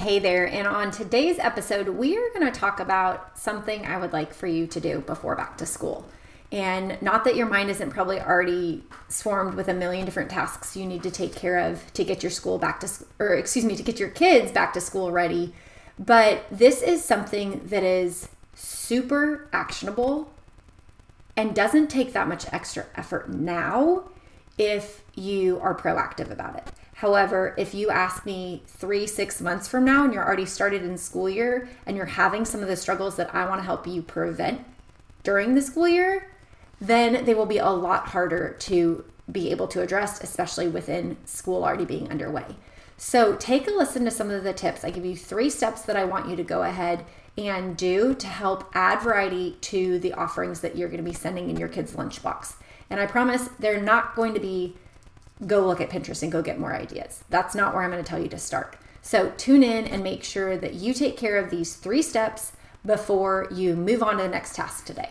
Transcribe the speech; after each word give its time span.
Hey 0.00 0.18
there, 0.18 0.48
and 0.48 0.66
on 0.66 0.90
today's 0.92 1.38
episode, 1.38 1.86
we 1.86 2.16
are 2.16 2.30
going 2.30 2.50
to 2.50 2.58
talk 2.58 2.80
about 2.80 3.38
something 3.38 3.84
I 3.84 3.98
would 3.98 4.14
like 4.14 4.32
for 4.32 4.46
you 4.46 4.66
to 4.68 4.80
do 4.80 5.00
before 5.00 5.36
back 5.36 5.58
to 5.58 5.66
school. 5.66 6.08
And 6.50 6.96
not 7.02 7.24
that 7.24 7.36
your 7.36 7.46
mind 7.46 7.68
isn't 7.68 7.90
probably 7.90 8.18
already 8.18 8.82
swarmed 9.08 9.56
with 9.56 9.68
a 9.68 9.74
million 9.74 10.06
different 10.06 10.30
tasks 10.30 10.74
you 10.74 10.86
need 10.86 11.02
to 11.02 11.10
take 11.10 11.34
care 11.34 11.58
of 11.58 11.92
to 11.92 12.02
get 12.02 12.22
your 12.22 12.30
school 12.30 12.56
back 12.56 12.80
to, 12.80 12.88
or 13.18 13.34
excuse 13.34 13.62
me, 13.62 13.76
to 13.76 13.82
get 13.82 14.00
your 14.00 14.08
kids 14.08 14.50
back 14.50 14.72
to 14.72 14.80
school 14.80 15.12
ready. 15.12 15.52
But 15.98 16.46
this 16.50 16.80
is 16.80 17.04
something 17.04 17.60
that 17.66 17.82
is 17.82 18.30
super 18.54 19.50
actionable 19.52 20.32
and 21.36 21.54
doesn't 21.54 21.88
take 21.88 22.14
that 22.14 22.26
much 22.26 22.50
extra 22.54 22.86
effort 22.96 23.28
now 23.28 24.04
if 24.56 25.02
you 25.14 25.60
are 25.60 25.74
proactive 25.74 26.30
about 26.30 26.56
it. 26.56 26.64
However, 27.00 27.54
if 27.56 27.72
you 27.72 27.88
ask 27.88 28.26
me 28.26 28.62
three, 28.66 29.06
six 29.06 29.40
months 29.40 29.66
from 29.66 29.86
now 29.86 30.04
and 30.04 30.12
you're 30.12 30.22
already 30.22 30.44
started 30.44 30.82
in 30.82 30.98
school 30.98 31.30
year 31.30 31.66
and 31.86 31.96
you're 31.96 32.04
having 32.04 32.44
some 32.44 32.60
of 32.60 32.68
the 32.68 32.76
struggles 32.76 33.16
that 33.16 33.34
I 33.34 33.48
want 33.48 33.62
to 33.62 33.64
help 33.64 33.86
you 33.86 34.02
prevent 34.02 34.66
during 35.22 35.54
the 35.54 35.62
school 35.62 35.88
year, 35.88 36.30
then 36.78 37.24
they 37.24 37.32
will 37.32 37.46
be 37.46 37.56
a 37.56 37.70
lot 37.70 38.08
harder 38.08 38.54
to 38.60 39.02
be 39.32 39.50
able 39.50 39.66
to 39.68 39.80
address, 39.80 40.22
especially 40.22 40.68
within 40.68 41.16
school 41.24 41.64
already 41.64 41.86
being 41.86 42.10
underway. 42.10 42.56
So 42.98 43.34
take 43.34 43.66
a 43.66 43.70
listen 43.70 44.04
to 44.04 44.10
some 44.10 44.28
of 44.28 44.44
the 44.44 44.52
tips. 44.52 44.84
I 44.84 44.90
give 44.90 45.06
you 45.06 45.16
three 45.16 45.48
steps 45.48 45.80
that 45.82 45.96
I 45.96 46.04
want 46.04 46.28
you 46.28 46.36
to 46.36 46.44
go 46.44 46.64
ahead 46.64 47.06
and 47.38 47.78
do 47.78 48.14
to 48.16 48.26
help 48.26 48.70
add 48.74 49.00
variety 49.00 49.56
to 49.62 49.98
the 50.00 50.12
offerings 50.12 50.60
that 50.60 50.76
you're 50.76 50.90
going 50.90 51.02
to 51.02 51.10
be 51.10 51.16
sending 51.16 51.48
in 51.48 51.56
your 51.56 51.68
kids' 51.68 51.94
lunchbox. 51.94 52.56
And 52.90 53.00
I 53.00 53.06
promise 53.06 53.48
they're 53.58 53.80
not 53.80 54.14
going 54.14 54.34
to 54.34 54.40
be 54.40 54.76
go 55.46 55.66
look 55.66 55.80
at 55.80 55.90
Pinterest 55.90 56.22
and 56.22 56.32
go 56.32 56.42
get 56.42 56.58
more 56.58 56.74
ideas. 56.74 57.24
That's 57.30 57.54
not 57.54 57.74
where 57.74 57.82
I'm 57.82 57.90
going 57.90 58.02
to 58.02 58.08
tell 58.08 58.20
you 58.20 58.28
to 58.28 58.38
start. 58.38 58.76
So 59.02 59.32
tune 59.36 59.62
in 59.62 59.86
and 59.86 60.02
make 60.02 60.24
sure 60.24 60.56
that 60.56 60.74
you 60.74 60.92
take 60.92 61.16
care 61.16 61.38
of 61.38 61.50
these 61.50 61.74
three 61.74 62.02
steps 62.02 62.52
before 62.84 63.48
you 63.50 63.76
move 63.76 64.02
on 64.02 64.16
to 64.18 64.22
the 64.22 64.28
next 64.28 64.54
task 64.54 64.84
today. 64.84 65.10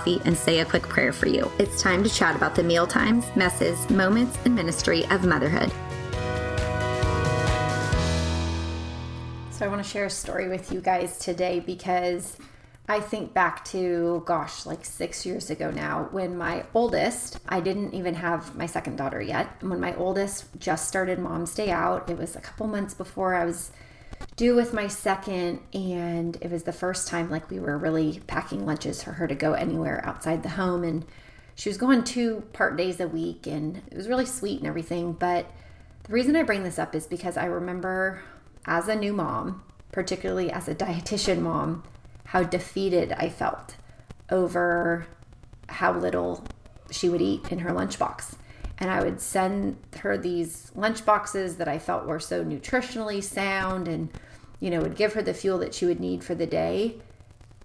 coffee 0.01 0.21
and 0.25 0.35
say 0.35 0.59
a 0.59 0.65
quick 0.65 0.83
prayer 0.83 1.13
for 1.13 1.27
you. 1.27 1.51
It's 1.59 1.81
time 1.81 2.03
to 2.03 2.09
chat 2.09 2.35
about 2.35 2.55
the 2.55 2.63
meal 2.63 2.87
times, 2.87 3.25
messes, 3.35 3.89
moments, 3.89 4.37
and 4.45 4.55
ministry 4.55 5.05
of 5.11 5.25
motherhood. 5.25 5.71
So, 9.51 9.65
I 9.65 9.67
want 9.67 9.83
to 9.83 9.87
share 9.87 10.05
a 10.05 10.09
story 10.09 10.49
with 10.49 10.71
you 10.71 10.81
guys 10.81 11.19
today 11.19 11.59
because 11.59 12.37
I 12.89 12.99
think 12.99 13.33
back 13.33 13.63
to, 13.65 14.23
gosh, 14.25 14.65
like 14.65 14.83
six 14.83 15.23
years 15.23 15.51
ago 15.51 15.69
now, 15.69 16.07
when 16.11 16.35
my 16.35 16.65
oldest, 16.73 17.37
I 17.47 17.59
didn't 17.59 17.93
even 17.93 18.15
have 18.15 18.55
my 18.55 18.65
second 18.65 18.95
daughter 18.95 19.21
yet. 19.21 19.61
When 19.61 19.79
my 19.79 19.93
oldest 19.95 20.45
just 20.57 20.87
started 20.87 21.19
Mom's 21.19 21.53
Day 21.53 21.69
Out, 21.69 22.09
it 22.09 22.17
was 22.17 22.35
a 22.35 22.41
couple 22.41 22.65
months 22.65 22.95
before 22.95 23.35
I 23.35 23.45
was 23.45 23.71
due 24.35 24.55
with 24.55 24.73
my 24.73 24.87
second 24.87 25.59
and 25.73 26.37
it 26.41 26.51
was 26.51 26.63
the 26.63 26.73
first 26.73 27.07
time 27.07 27.29
like 27.29 27.49
we 27.49 27.59
were 27.59 27.77
really 27.77 28.19
packing 28.27 28.65
lunches 28.65 29.03
for 29.03 29.11
her 29.11 29.27
to 29.27 29.35
go 29.35 29.53
anywhere 29.53 30.01
outside 30.05 30.43
the 30.43 30.49
home 30.49 30.83
and 30.83 31.05
she 31.55 31.69
was 31.69 31.77
going 31.77 32.03
two 32.03 32.43
part 32.53 32.77
days 32.77 32.99
a 32.99 33.07
week 33.07 33.45
and 33.47 33.81
it 33.91 33.97
was 33.97 34.07
really 34.07 34.25
sweet 34.25 34.59
and 34.59 34.67
everything 34.67 35.13
but 35.13 35.45
the 36.03 36.13
reason 36.13 36.35
i 36.35 36.43
bring 36.43 36.63
this 36.63 36.79
up 36.79 36.95
is 36.95 37.05
because 37.05 37.37
i 37.37 37.45
remember 37.45 38.21
as 38.65 38.87
a 38.87 38.95
new 38.95 39.13
mom 39.13 39.61
particularly 39.91 40.51
as 40.51 40.67
a 40.67 40.75
dietitian 40.83 41.39
mom 41.39 41.83
how 42.25 42.43
defeated 42.43 43.11
i 43.13 43.29
felt 43.29 43.75
over 44.29 45.05
how 45.69 45.93
little 45.97 46.43
she 46.89 47.09
would 47.09 47.21
eat 47.21 47.51
in 47.51 47.59
her 47.59 47.71
lunchbox 47.71 48.35
and 48.81 48.89
I 48.89 49.03
would 49.03 49.21
send 49.21 49.77
her 49.99 50.17
these 50.17 50.71
lunch 50.75 51.05
boxes 51.05 51.57
that 51.57 51.67
I 51.67 51.77
felt 51.77 52.07
were 52.07 52.19
so 52.19 52.43
nutritionally 52.43 53.23
sound 53.23 53.87
and 53.87 54.09
you 54.59 54.71
know 54.71 54.81
would 54.81 54.95
give 54.95 55.13
her 55.13 55.21
the 55.21 55.35
fuel 55.35 55.59
that 55.59 55.75
she 55.75 55.85
would 55.85 55.99
need 55.99 56.23
for 56.23 56.33
the 56.33 56.47
day. 56.47 56.95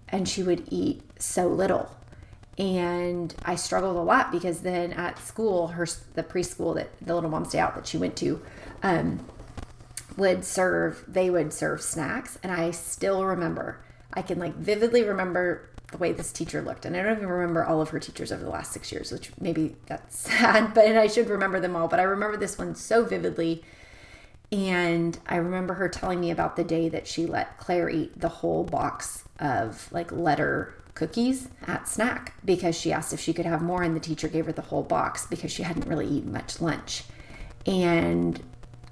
And 0.09 0.29
she 0.29 0.43
would 0.43 0.67
eat 0.69 1.01
so 1.19 1.47
little. 1.47 1.89
And 2.57 3.35
I 3.43 3.55
struggled 3.55 3.97
a 3.97 4.01
lot 4.01 4.31
because 4.31 4.61
then 4.61 4.93
at 4.93 5.19
school 5.19 5.67
her 5.69 5.87
the 6.13 6.23
preschool 6.23 6.75
that 6.75 6.89
the 7.01 7.13
little 7.15 7.29
mom's 7.29 7.49
day 7.49 7.59
out 7.59 7.75
that 7.75 7.87
she 7.87 7.97
went 7.97 8.15
to 8.17 8.41
um, 8.83 9.19
would 10.15 10.45
serve 10.45 11.03
they 11.07 11.31
would 11.31 11.51
serve 11.51 11.81
snacks. 11.81 12.37
And 12.43 12.51
I 12.51 12.69
still 12.71 13.25
remember 13.25 13.79
I 14.13 14.21
can 14.21 14.37
like 14.37 14.55
vividly 14.55 15.03
remember 15.03 15.67
the 15.91 15.97
way 15.97 16.11
this 16.11 16.31
teacher 16.31 16.61
looked. 16.61 16.85
And 16.85 16.95
I 16.95 17.01
don't 17.01 17.17
even 17.17 17.29
remember 17.29 17.63
all 17.63 17.81
of 17.81 17.89
her 17.89 17.99
teachers 17.99 18.31
over 18.31 18.43
the 18.43 18.49
last 18.49 18.73
six 18.73 18.91
years, 18.91 19.11
which 19.11 19.31
maybe 19.39 19.75
that's 19.85 20.19
sad, 20.29 20.73
but 20.73 20.85
I 20.85 21.07
should 21.07 21.29
remember 21.29 21.59
them 21.59 21.75
all. 21.75 21.87
But 21.87 21.99
I 21.99 22.03
remember 22.03 22.37
this 22.37 22.57
one 22.57 22.75
so 22.75 23.05
vividly. 23.05 23.63
And 24.51 25.17
I 25.27 25.37
remember 25.37 25.73
her 25.75 25.89
telling 25.89 26.21
me 26.21 26.31
about 26.31 26.55
the 26.55 26.63
day 26.63 26.87
that 26.89 27.07
she 27.07 27.25
let 27.25 27.57
Claire 27.57 27.89
eat 27.89 28.19
the 28.19 28.29
whole 28.29 28.63
box 28.63 29.23
of 29.39 29.91
like 29.91 30.11
letter 30.11 30.73
cookies 30.93 31.49
at 31.67 31.87
snack 31.87 32.33
because 32.43 32.75
she 32.75 32.91
asked 32.91 33.13
if 33.13 33.19
she 33.19 33.33
could 33.33 33.45
have 33.45 33.61
more. 33.61 33.83
And 33.83 33.95
the 33.95 33.99
teacher 33.99 34.27
gave 34.27 34.45
her 34.45 34.53
the 34.53 34.61
whole 34.61 34.83
box 34.83 35.25
because 35.25 35.51
she 35.51 35.63
hadn't 35.63 35.87
really 35.87 36.07
eaten 36.07 36.31
much 36.31 36.61
lunch. 36.61 37.03
And 37.65 38.41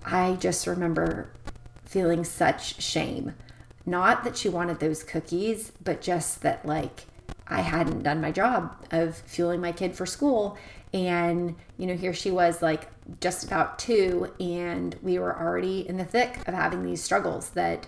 I 0.06 0.34
just 0.40 0.68
remember 0.68 1.30
feeling 1.86 2.24
such 2.26 2.82
shame 2.82 3.34
not 3.86 4.24
that 4.24 4.38
she 4.38 4.50
wanted 4.50 4.80
those 4.80 5.04
cookies, 5.04 5.72
but 5.84 6.02
just 6.02 6.42
that, 6.42 6.66
like, 6.66 7.06
I 7.48 7.62
hadn't 7.62 8.04
done 8.04 8.22
my 8.22 8.32
job 8.32 8.76
of 8.92 9.18
fueling 9.18 9.62
my 9.62 9.72
kid 9.72 9.96
for 9.96 10.06
school. 10.06 10.58
And, 10.94 11.56
you 11.78 11.86
know, 11.86 11.96
here 11.96 12.14
she 12.14 12.32
was, 12.32 12.62
like, 12.62 12.90
just 13.22 13.44
about 13.44 13.78
two, 13.78 14.34
and 14.40 14.96
we 15.02 15.20
were 15.20 15.38
already 15.38 15.88
in 15.88 15.98
the 15.98 16.06
thick 16.06 16.48
of 16.48 16.54
having 16.54 16.84
these 16.84 17.04
struggles 17.04 17.52
that 17.52 17.86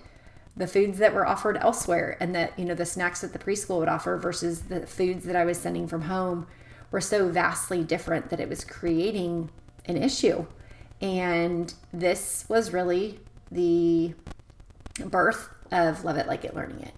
the 0.56 0.68
foods 0.68 0.98
that 1.00 1.14
were 1.14 1.26
offered 1.26 1.58
elsewhere 1.58 2.18
and 2.20 2.34
that, 2.36 2.58
you 2.58 2.66
know, 2.66 2.74
the 2.74 2.86
snacks 2.86 3.22
that 3.22 3.34
the 3.34 3.40
preschool 3.40 3.80
would 3.80 3.88
offer 3.88 4.18
versus 4.18 4.64
the 4.64 4.86
foods 4.86 5.26
that 5.26 5.36
I 5.36 5.46
was 5.46 5.58
sending 5.58 5.88
from 5.88 6.04
home 6.04 6.48
were 6.90 7.02
so 7.02 7.30
vastly 7.30 7.84
different 7.84 8.30
that 8.30 8.40
it 8.40 8.50
was 8.50 8.64
creating 8.64 9.50
an 9.86 9.98
issue. 9.98 10.46
And 11.00 11.74
this 11.94 12.46
was 12.50 12.74
really 12.74 13.20
the 13.52 14.14
birth 15.06 15.50
of 15.72 16.04
Love 16.04 16.18
It 16.18 16.28
Like 16.28 16.46
It 16.46 16.56
Learning 16.56 16.82
It. 16.82 16.94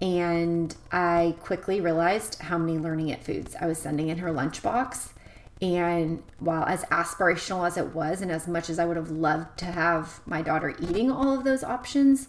And 0.00 0.74
I 0.92 1.36
quickly 1.40 1.80
realized 1.80 2.40
how 2.40 2.58
many 2.58 2.78
Learning 2.78 3.08
It 3.08 3.22
foods 3.22 3.56
I 3.60 3.66
was 3.66 3.78
sending 3.78 4.08
in 4.08 4.18
her 4.18 4.30
lunchbox. 4.30 5.10
And 5.62 6.22
while 6.38 6.64
as 6.64 6.84
aspirational 6.84 7.66
as 7.66 7.76
it 7.76 7.94
was, 7.94 8.20
and 8.20 8.30
as 8.30 8.48
much 8.48 8.68
as 8.68 8.78
I 8.78 8.84
would 8.84 8.96
have 8.96 9.10
loved 9.10 9.58
to 9.58 9.66
have 9.66 10.20
my 10.26 10.42
daughter 10.42 10.74
eating 10.80 11.10
all 11.10 11.38
of 11.38 11.44
those 11.44 11.62
options, 11.62 12.28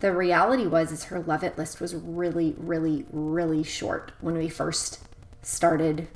the 0.00 0.12
reality 0.12 0.66
was 0.66 0.92
is 0.92 1.04
her 1.04 1.20
love 1.20 1.42
it 1.42 1.58
list 1.58 1.80
was 1.80 1.94
really, 1.94 2.54
really, 2.58 3.06
really 3.10 3.62
short 3.62 4.12
when 4.20 4.36
we 4.36 4.48
first 4.48 5.00
started 5.42 6.08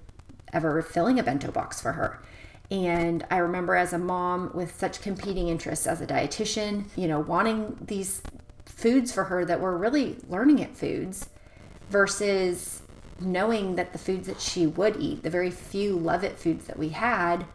ever 0.53 0.81
filling 0.83 1.19
a 1.19 1.23
bento 1.23 1.51
box 1.51 1.81
for 1.81 1.93
her. 1.93 2.23
And 2.71 3.27
I 3.31 3.39
remember 3.39 3.75
as 3.75 3.93
a 3.93 3.99
mom 3.99 4.51
with 4.55 4.79
such 4.79 5.03
competing 5.03 5.49
interests 5.49 5.87
as 5.87 6.01
a 6.01 6.07
dietitian, 6.07 6.85
you 6.97 7.07
know, 7.07 7.21
wanting 7.21 7.77
these 7.81 8.23
foods 8.67 9.13
for 9.13 9.25
her 9.25 9.45
that 9.45 9.61
were 9.61 9.77
really 9.77 10.17
learning 10.29 10.59
it 10.59 10.77
foods 10.77 11.29
versus 11.91 12.83
knowing 13.21 13.77
that 13.77 13.93
the 13.93 13.99
foods 13.99 14.27
that 14.27 14.41
she 14.41 14.67
would 14.67 14.97
eat, 14.97 15.23
the 15.23 15.31
very 15.31 15.51
few 15.51 15.97
love 15.97 16.25
it 16.25 16.39
foods 16.39 16.67
that 16.67 16.79
we 16.79 16.89
had, 16.91 17.47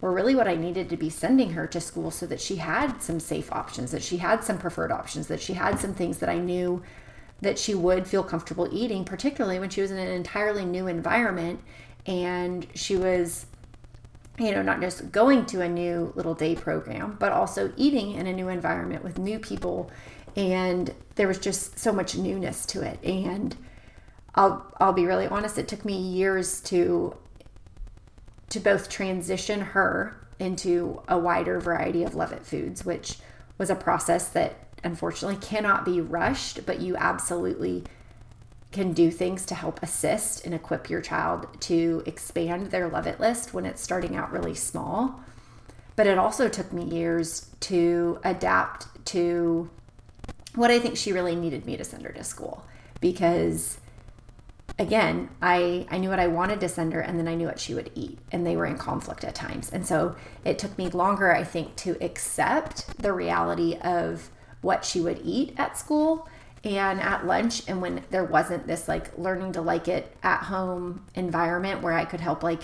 were 0.00 0.12
really 0.12 0.34
what 0.34 0.48
I 0.48 0.54
needed 0.54 0.90
to 0.90 0.96
be 0.96 1.08
sending 1.08 1.52
her 1.52 1.66
to 1.68 1.80
school 1.80 2.10
so 2.10 2.26
that 2.26 2.40
she 2.40 2.56
had 2.56 3.02
some 3.02 3.20
safe 3.20 3.50
options, 3.52 3.90
that 3.92 4.02
she 4.02 4.18
had 4.18 4.44
some 4.44 4.58
preferred 4.58 4.92
options, 4.92 5.28
that 5.28 5.40
she 5.40 5.54
had 5.54 5.78
some 5.78 5.94
things 5.94 6.18
that 6.18 6.28
I 6.28 6.38
knew 6.38 6.82
that 7.40 7.58
she 7.58 7.74
would 7.74 8.06
feel 8.06 8.22
comfortable 8.22 8.68
eating, 8.72 9.04
particularly 9.04 9.58
when 9.58 9.70
she 9.70 9.80
was 9.80 9.90
in 9.90 9.98
an 9.98 10.08
entirely 10.08 10.64
new 10.64 10.86
environment 10.86 11.60
and 12.06 12.66
she 12.74 12.96
was 12.96 13.46
you 14.38 14.50
know, 14.50 14.62
not 14.62 14.80
just 14.80 15.12
going 15.12 15.46
to 15.46 15.60
a 15.60 15.68
new 15.68 16.12
little 16.16 16.34
day 16.34 16.56
program, 16.56 17.16
but 17.20 17.32
also 17.32 17.72
eating 17.76 18.12
in 18.12 18.26
a 18.26 18.32
new 18.32 18.48
environment 18.48 19.04
with 19.04 19.16
new 19.18 19.38
people 19.38 19.90
and 20.36 20.92
there 21.14 21.28
was 21.28 21.38
just 21.38 21.78
so 21.78 21.92
much 21.92 22.16
newness 22.16 22.66
to 22.66 22.82
it 22.82 22.98
and 23.04 23.56
I'll 24.34 24.66
I'll 24.80 24.92
be 24.92 25.06
really 25.06 25.26
honest 25.26 25.58
it 25.58 25.68
took 25.68 25.84
me 25.84 25.96
years 25.96 26.60
to 26.62 27.16
to 28.50 28.60
both 28.60 28.88
transition 28.88 29.60
her 29.60 30.16
into 30.38 31.02
a 31.08 31.18
wider 31.18 31.60
variety 31.60 32.04
of 32.04 32.14
love 32.14 32.32
it 32.32 32.46
foods, 32.46 32.84
which 32.84 33.16
was 33.58 33.70
a 33.70 33.74
process 33.74 34.28
that 34.28 34.54
unfortunately 34.82 35.38
cannot 35.44 35.84
be 35.84 36.00
rushed, 36.00 36.66
but 36.66 36.80
you 36.80 36.96
absolutely 36.96 37.84
can 38.72 38.92
do 38.92 39.10
things 39.10 39.46
to 39.46 39.54
help 39.54 39.82
assist 39.82 40.44
and 40.44 40.54
equip 40.54 40.90
your 40.90 41.00
child 41.00 41.46
to 41.60 42.02
expand 42.06 42.70
their 42.70 42.88
love 42.88 43.06
it 43.06 43.20
list 43.20 43.54
when 43.54 43.64
it's 43.64 43.80
starting 43.80 44.16
out 44.16 44.32
really 44.32 44.54
small. 44.54 45.20
But 45.96 46.08
it 46.08 46.18
also 46.18 46.48
took 46.48 46.72
me 46.72 46.84
years 46.84 47.50
to 47.60 48.18
adapt 48.24 48.86
to 49.06 49.70
what 50.54 50.70
I 50.70 50.78
think 50.78 50.96
she 50.96 51.12
really 51.12 51.34
needed 51.34 51.66
me 51.66 51.76
to 51.76 51.84
send 51.84 52.04
her 52.04 52.12
to 52.12 52.24
school 52.24 52.64
because 53.00 53.78
again, 54.78 55.28
I, 55.40 55.86
I 55.90 55.98
knew 55.98 56.08
what 56.08 56.18
I 56.18 56.26
wanted 56.26 56.60
to 56.60 56.68
send 56.68 56.92
her 56.92 57.00
and 57.00 57.18
then 57.18 57.28
I 57.28 57.34
knew 57.34 57.46
what 57.46 57.60
she 57.60 57.74
would 57.74 57.90
eat. 57.94 58.18
And 58.32 58.46
they 58.46 58.56
were 58.56 58.66
in 58.66 58.76
conflict 58.76 59.24
at 59.24 59.34
times. 59.34 59.70
And 59.70 59.86
so 59.86 60.16
it 60.44 60.58
took 60.58 60.76
me 60.76 60.88
longer, 60.90 61.34
I 61.34 61.44
think, 61.44 61.76
to 61.76 61.96
accept 62.02 62.96
the 63.00 63.12
reality 63.12 63.76
of 63.82 64.30
what 64.62 64.84
she 64.84 65.00
would 65.00 65.20
eat 65.22 65.54
at 65.58 65.78
school 65.78 66.28
and 66.64 67.00
at 67.00 67.26
lunch. 67.26 67.62
And 67.68 67.80
when 67.80 68.02
there 68.10 68.24
wasn't 68.24 68.66
this 68.66 68.88
like 68.88 69.16
learning 69.18 69.52
to 69.52 69.60
like 69.60 69.86
it 69.86 70.16
at 70.22 70.44
home 70.44 71.04
environment 71.14 71.82
where 71.82 71.92
I 71.92 72.04
could 72.04 72.20
help 72.20 72.42
like 72.42 72.62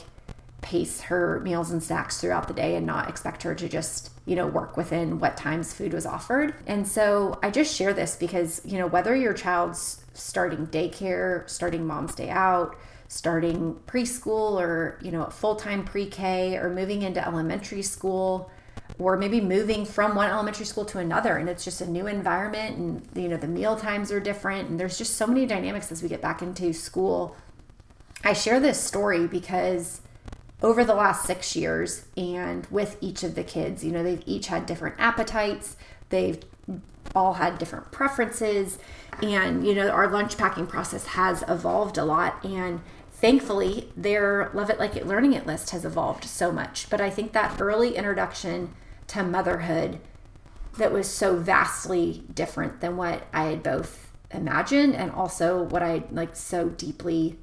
pace 0.62 1.02
her 1.02 1.40
meals 1.40 1.70
and 1.70 1.82
snacks 1.82 2.20
throughout 2.20 2.48
the 2.48 2.54
day 2.54 2.76
and 2.76 2.86
not 2.86 3.08
expect 3.08 3.42
her 3.42 3.54
to 3.54 3.68
just, 3.68 4.10
you 4.26 4.36
know, 4.36 4.46
work 4.46 4.76
within 4.76 5.18
what 5.18 5.36
times 5.36 5.72
food 5.72 5.92
was 5.92 6.06
offered. 6.06 6.54
And 6.66 6.86
so 6.86 7.38
I 7.42 7.50
just 7.50 7.74
share 7.74 7.94
this 7.94 8.16
because, 8.16 8.60
you 8.64 8.78
know, 8.78 8.86
whether 8.86 9.16
your 9.16 9.32
child's 9.34 10.04
starting 10.12 10.66
daycare, 10.66 11.48
starting 11.48 11.86
mom's 11.86 12.14
day 12.14 12.28
out, 12.28 12.76
starting 13.08 13.74
preschool 13.86 14.60
or, 14.60 14.98
you 15.02 15.10
know, 15.10 15.24
full-time 15.26 15.84
pre-K 15.84 16.56
or 16.56 16.70
moving 16.70 17.02
into 17.02 17.26
elementary 17.26 17.82
school 17.82 18.50
or 18.98 19.16
maybe 19.16 19.40
moving 19.40 19.84
from 19.84 20.14
one 20.14 20.30
elementary 20.30 20.66
school 20.66 20.84
to 20.84 20.98
another 20.98 21.36
and 21.38 21.48
it's 21.48 21.64
just 21.64 21.80
a 21.80 21.86
new 21.86 22.06
environment 22.06 22.76
and 22.76 23.08
you 23.14 23.28
know 23.28 23.36
the 23.36 23.46
meal 23.46 23.76
times 23.76 24.12
are 24.12 24.20
different 24.20 24.68
and 24.68 24.78
there's 24.78 24.98
just 24.98 25.14
so 25.14 25.26
many 25.26 25.46
dynamics 25.46 25.90
as 25.90 26.02
we 26.02 26.08
get 26.08 26.20
back 26.20 26.42
into 26.42 26.72
school. 26.72 27.36
I 28.22 28.34
share 28.34 28.60
this 28.60 28.82
story 28.82 29.26
because 29.26 30.02
over 30.62 30.84
the 30.84 30.94
last 30.94 31.24
six 31.24 31.56
years 31.56 32.04
and 32.16 32.66
with 32.70 32.96
each 33.00 33.22
of 33.22 33.34
the 33.34 33.44
kids. 33.44 33.84
You 33.84 33.92
know, 33.92 34.02
they've 34.02 34.22
each 34.26 34.48
had 34.48 34.66
different 34.66 34.96
appetites, 34.98 35.76
they've 36.10 36.38
all 37.14 37.34
had 37.34 37.58
different 37.58 37.90
preferences, 37.90 38.78
and, 39.22 39.66
you 39.66 39.74
know, 39.74 39.88
our 39.88 40.08
lunch 40.08 40.36
packing 40.36 40.66
process 40.66 41.06
has 41.06 41.42
evolved 41.48 41.98
a 41.98 42.04
lot. 42.04 42.44
And 42.44 42.80
thankfully, 43.12 43.90
their 43.96 44.50
Love 44.54 44.70
It 44.70 44.78
Like 44.78 44.96
It 44.96 45.06
Learning 45.06 45.32
It 45.32 45.46
list 45.46 45.70
has 45.70 45.84
evolved 45.84 46.24
so 46.24 46.52
much. 46.52 46.88
But 46.90 47.00
I 47.00 47.10
think 47.10 47.32
that 47.32 47.60
early 47.60 47.96
introduction 47.96 48.74
to 49.08 49.22
motherhood 49.22 49.98
that 50.78 50.92
was 50.92 51.08
so 51.08 51.36
vastly 51.36 52.22
different 52.32 52.80
than 52.80 52.96
what 52.96 53.26
I 53.32 53.44
had 53.44 53.62
both 53.62 54.10
imagined 54.30 54.94
and 54.94 55.10
also 55.10 55.62
what 55.62 55.82
I 55.82 56.04
like 56.10 56.36
so 56.36 56.68
deeply 56.68 57.36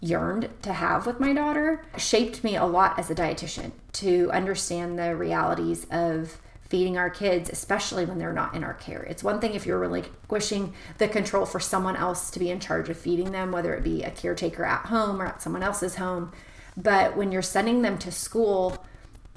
yearned 0.00 0.50
to 0.62 0.72
have 0.72 1.06
with 1.06 1.18
my 1.20 1.32
daughter 1.32 1.84
shaped 1.96 2.44
me 2.44 2.56
a 2.56 2.64
lot 2.64 2.98
as 2.98 3.10
a 3.10 3.14
dietitian 3.14 3.72
to 3.92 4.30
understand 4.30 4.98
the 4.98 5.16
realities 5.16 5.86
of 5.90 6.38
feeding 6.68 6.98
our 6.98 7.08
kids, 7.08 7.48
especially 7.48 8.04
when 8.04 8.18
they're 8.18 8.32
not 8.32 8.54
in 8.54 8.64
our 8.64 8.74
care. 8.74 9.02
It's 9.04 9.22
one 9.22 9.40
thing 9.40 9.54
if 9.54 9.66
you're 9.66 9.78
relinquishing 9.78 10.74
the 10.98 11.08
control 11.08 11.46
for 11.46 11.60
someone 11.60 11.96
else 11.96 12.30
to 12.32 12.38
be 12.38 12.50
in 12.50 12.58
charge 12.60 12.88
of 12.88 12.98
feeding 12.98 13.30
them, 13.30 13.52
whether 13.52 13.72
it 13.74 13.84
be 13.84 14.02
a 14.02 14.10
caretaker 14.10 14.64
at 14.64 14.86
home 14.86 15.22
or 15.22 15.26
at 15.26 15.40
someone 15.40 15.62
else's 15.62 15.94
home. 15.94 16.32
But 16.76 17.16
when 17.16 17.30
you're 17.30 17.42
sending 17.42 17.82
them 17.82 17.98
to 17.98 18.10
school 18.10 18.84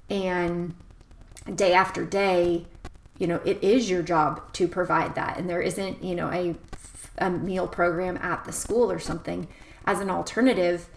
and 0.09 0.73
day 1.53 1.73
after 1.73 2.03
day, 2.03 2.65
you 3.19 3.27
know, 3.27 3.41
it 3.45 3.63
is 3.63 3.89
your 3.89 4.01
job 4.01 4.51
to 4.53 4.67
provide 4.67 5.15
that. 5.15 5.37
And 5.37 5.49
there 5.49 5.61
isn't, 5.61 6.03
you 6.03 6.15
know, 6.15 6.29
a, 6.31 6.55
a 7.19 7.29
meal 7.29 7.67
program 7.67 8.17
at 8.17 8.43
the 8.45 8.51
school 8.51 8.91
or 8.91 8.99
something 8.99 9.47
as 9.89 9.99
an 9.99 10.09
alternative, 10.11 10.87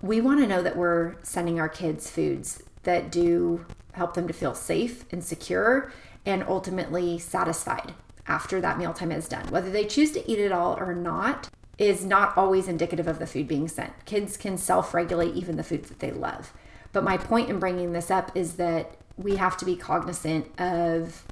we 0.00 0.18
want 0.18 0.40
to 0.40 0.46
know 0.46 0.62
that 0.62 0.78
we're 0.78 1.16
sending 1.22 1.60
our 1.60 1.68
kids 1.68 2.10
foods 2.10 2.62
that 2.84 3.12
do 3.12 3.66
help 3.92 4.14
them 4.14 4.26
to 4.26 4.32
feel 4.32 4.54
safe 4.54 5.04
and 5.12 5.22
secure 5.22 5.92
and 6.24 6.42
ultimately 6.44 7.18
satisfied 7.18 7.92
after 8.26 8.62
that 8.62 8.78
mealtime 8.78 9.12
is 9.12 9.28
done. 9.28 9.46
Whether 9.48 9.70
they 9.70 9.84
choose 9.84 10.10
to 10.12 10.30
eat 10.30 10.38
it 10.38 10.52
all 10.52 10.74
or 10.78 10.94
not 10.94 11.50
is 11.76 12.06
not 12.06 12.34
always 12.34 12.66
indicative 12.66 13.06
of 13.06 13.18
the 13.18 13.26
food 13.26 13.46
being 13.46 13.68
sent. 13.68 13.92
Kids 14.06 14.38
can 14.38 14.56
self 14.56 14.94
regulate 14.94 15.34
even 15.34 15.58
the 15.58 15.62
foods 15.62 15.90
that 15.90 15.98
they 15.98 16.10
love. 16.10 16.54
But 16.92 17.04
my 17.04 17.18
point 17.18 17.50
in 17.50 17.58
bringing 17.58 17.92
this 17.92 18.10
up 18.10 18.34
is 18.34 18.54
that 18.54 18.96
we 19.18 19.36
have 19.36 19.58
to 19.58 19.66
be 19.66 19.76
cognizant 19.76 20.58
of 20.58 21.24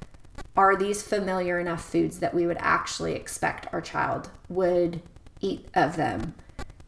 are 0.59 0.77
these 0.77 1.03
familiar 1.03 1.59
enough 1.59 1.83
foods 1.83 2.19
that 2.19 2.35
we 2.35 2.47
would 2.47 2.59
actually 2.61 3.15
expect 3.15 3.67
our 3.73 3.81
child 3.81 4.29
would 4.51 5.01
eat 5.41 5.67
of 5.75 5.97
them 5.97 6.35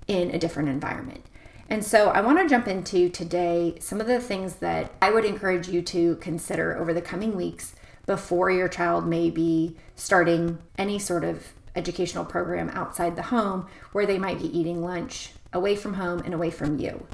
in 0.06 0.30
a 0.30 0.38
different 0.38 0.68
environment. 0.68 1.24
And 1.68 1.84
so 1.84 2.10
I 2.10 2.20
want 2.20 2.38
to 2.38 2.48
jump 2.48 2.68
into 2.68 3.08
today 3.08 3.76
some 3.80 4.00
of 4.00 4.06
the 4.06 4.20
things 4.20 4.56
that 4.56 4.92
I 5.00 5.10
would 5.10 5.24
encourage 5.24 5.68
you 5.68 5.82
to 5.82 6.16
consider 6.16 6.76
over 6.76 6.92
the 6.92 7.00
coming 7.00 7.34
weeks 7.34 7.74
before 8.06 8.50
your 8.50 8.68
child 8.68 9.06
may 9.06 9.30
be 9.30 9.76
starting 9.96 10.58
any 10.76 10.98
sort 10.98 11.24
of 11.24 11.54
educational 11.74 12.24
program 12.24 12.70
outside 12.70 13.16
the 13.16 13.22
home 13.22 13.66
where 13.92 14.06
they 14.06 14.18
might 14.18 14.38
be 14.38 14.56
eating 14.56 14.82
lunch 14.82 15.32
away 15.52 15.74
from 15.74 15.94
home 15.94 16.20
and 16.20 16.34
away 16.34 16.50
from 16.50 16.78
you. 16.78 17.06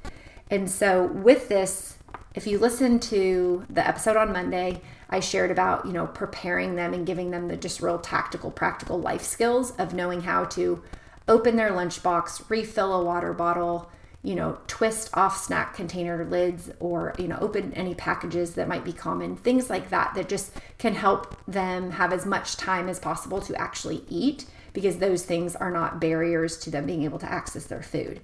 And 0.51 0.69
so 0.69 1.07
with 1.07 1.49
this, 1.49 1.97
if 2.35 2.47
you 2.47 2.59
listen 2.59 2.99
to 3.01 3.65
the 3.71 3.87
episode 3.87 4.17
on 4.17 4.33
Monday, 4.33 4.81
I 5.09 5.21
shared 5.21 5.51
about, 5.51 5.87
you 5.87 5.93
know, 5.93 6.07
preparing 6.07 6.77
them 6.77 6.93
and 6.93 7.07
giving 7.07 7.31
them 7.31 7.49
the 7.49 7.57
just 7.57 7.81
real 7.81 7.99
tactical, 7.99 8.51
practical 8.51 9.01
life 9.01 9.23
skills 9.23 9.73
of 9.73 9.95
knowing 9.95 10.23
how 10.23 10.45
to 10.47 10.83
open 11.31 11.57
their 11.57 11.71
lunchbox, 11.71 12.51
refill 12.51 12.93
a 12.93 13.05
water 13.05 13.33
bottle, 13.33 13.89
you 14.23 14.35
know, 14.35 14.59
twist 14.67 15.09
off 15.15 15.43
snack 15.43 15.75
container 15.75 16.25
lids 16.25 16.71
or, 16.81 17.15
you 17.19 17.29
know, 17.29 17.39
open 17.41 17.73
any 17.73 17.95
packages 17.95 18.55
that 18.55 18.69
might 18.69 18.85
be 18.85 18.93
common, 18.93 19.37
things 19.37 19.71
like 19.71 19.89
that, 19.89 20.13
that 20.15 20.29
just 20.29 20.53
can 20.77 20.95
help 20.95 21.37
them 21.47 21.93
have 21.93 22.13
as 22.13 22.27
much 22.27 22.57
time 22.57 22.89
as 22.89 22.99
possible 22.99 23.41
to 23.41 23.55
actually 23.59 24.03
eat 24.11 24.45
because 24.73 24.99
those 24.99 25.25
things 25.25 25.57
are 25.57 25.71
not 25.71 26.01
barriers 26.01 26.59
to 26.59 26.71
them 26.71 26.85
being 26.85 27.05
able 27.05 27.19
to 27.19 27.31
access 27.31 27.65
their 27.65 27.83
food. 27.83 28.21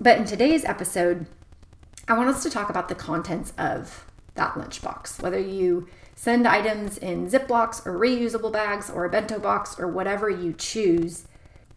But 0.00 0.18
in 0.18 0.24
today's 0.24 0.64
episode, 0.64 1.26
I 2.08 2.14
want 2.14 2.30
us 2.30 2.42
to 2.42 2.50
talk 2.50 2.70
about 2.70 2.88
the 2.88 2.94
contents 2.94 3.52
of 3.56 4.06
that 4.34 4.54
lunchbox, 4.54 5.22
whether 5.22 5.38
you 5.38 5.88
send 6.16 6.46
items 6.46 6.98
in 6.98 7.30
Ziplocs 7.30 7.86
or 7.86 7.92
reusable 7.98 8.52
bags 8.52 8.90
or 8.90 9.04
a 9.04 9.10
bento 9.10 9.38
box 9.38 9.78
or 9.78 9.86
whatever 9.86 10.28
you 10.28 10.54
choose 10.54 11.26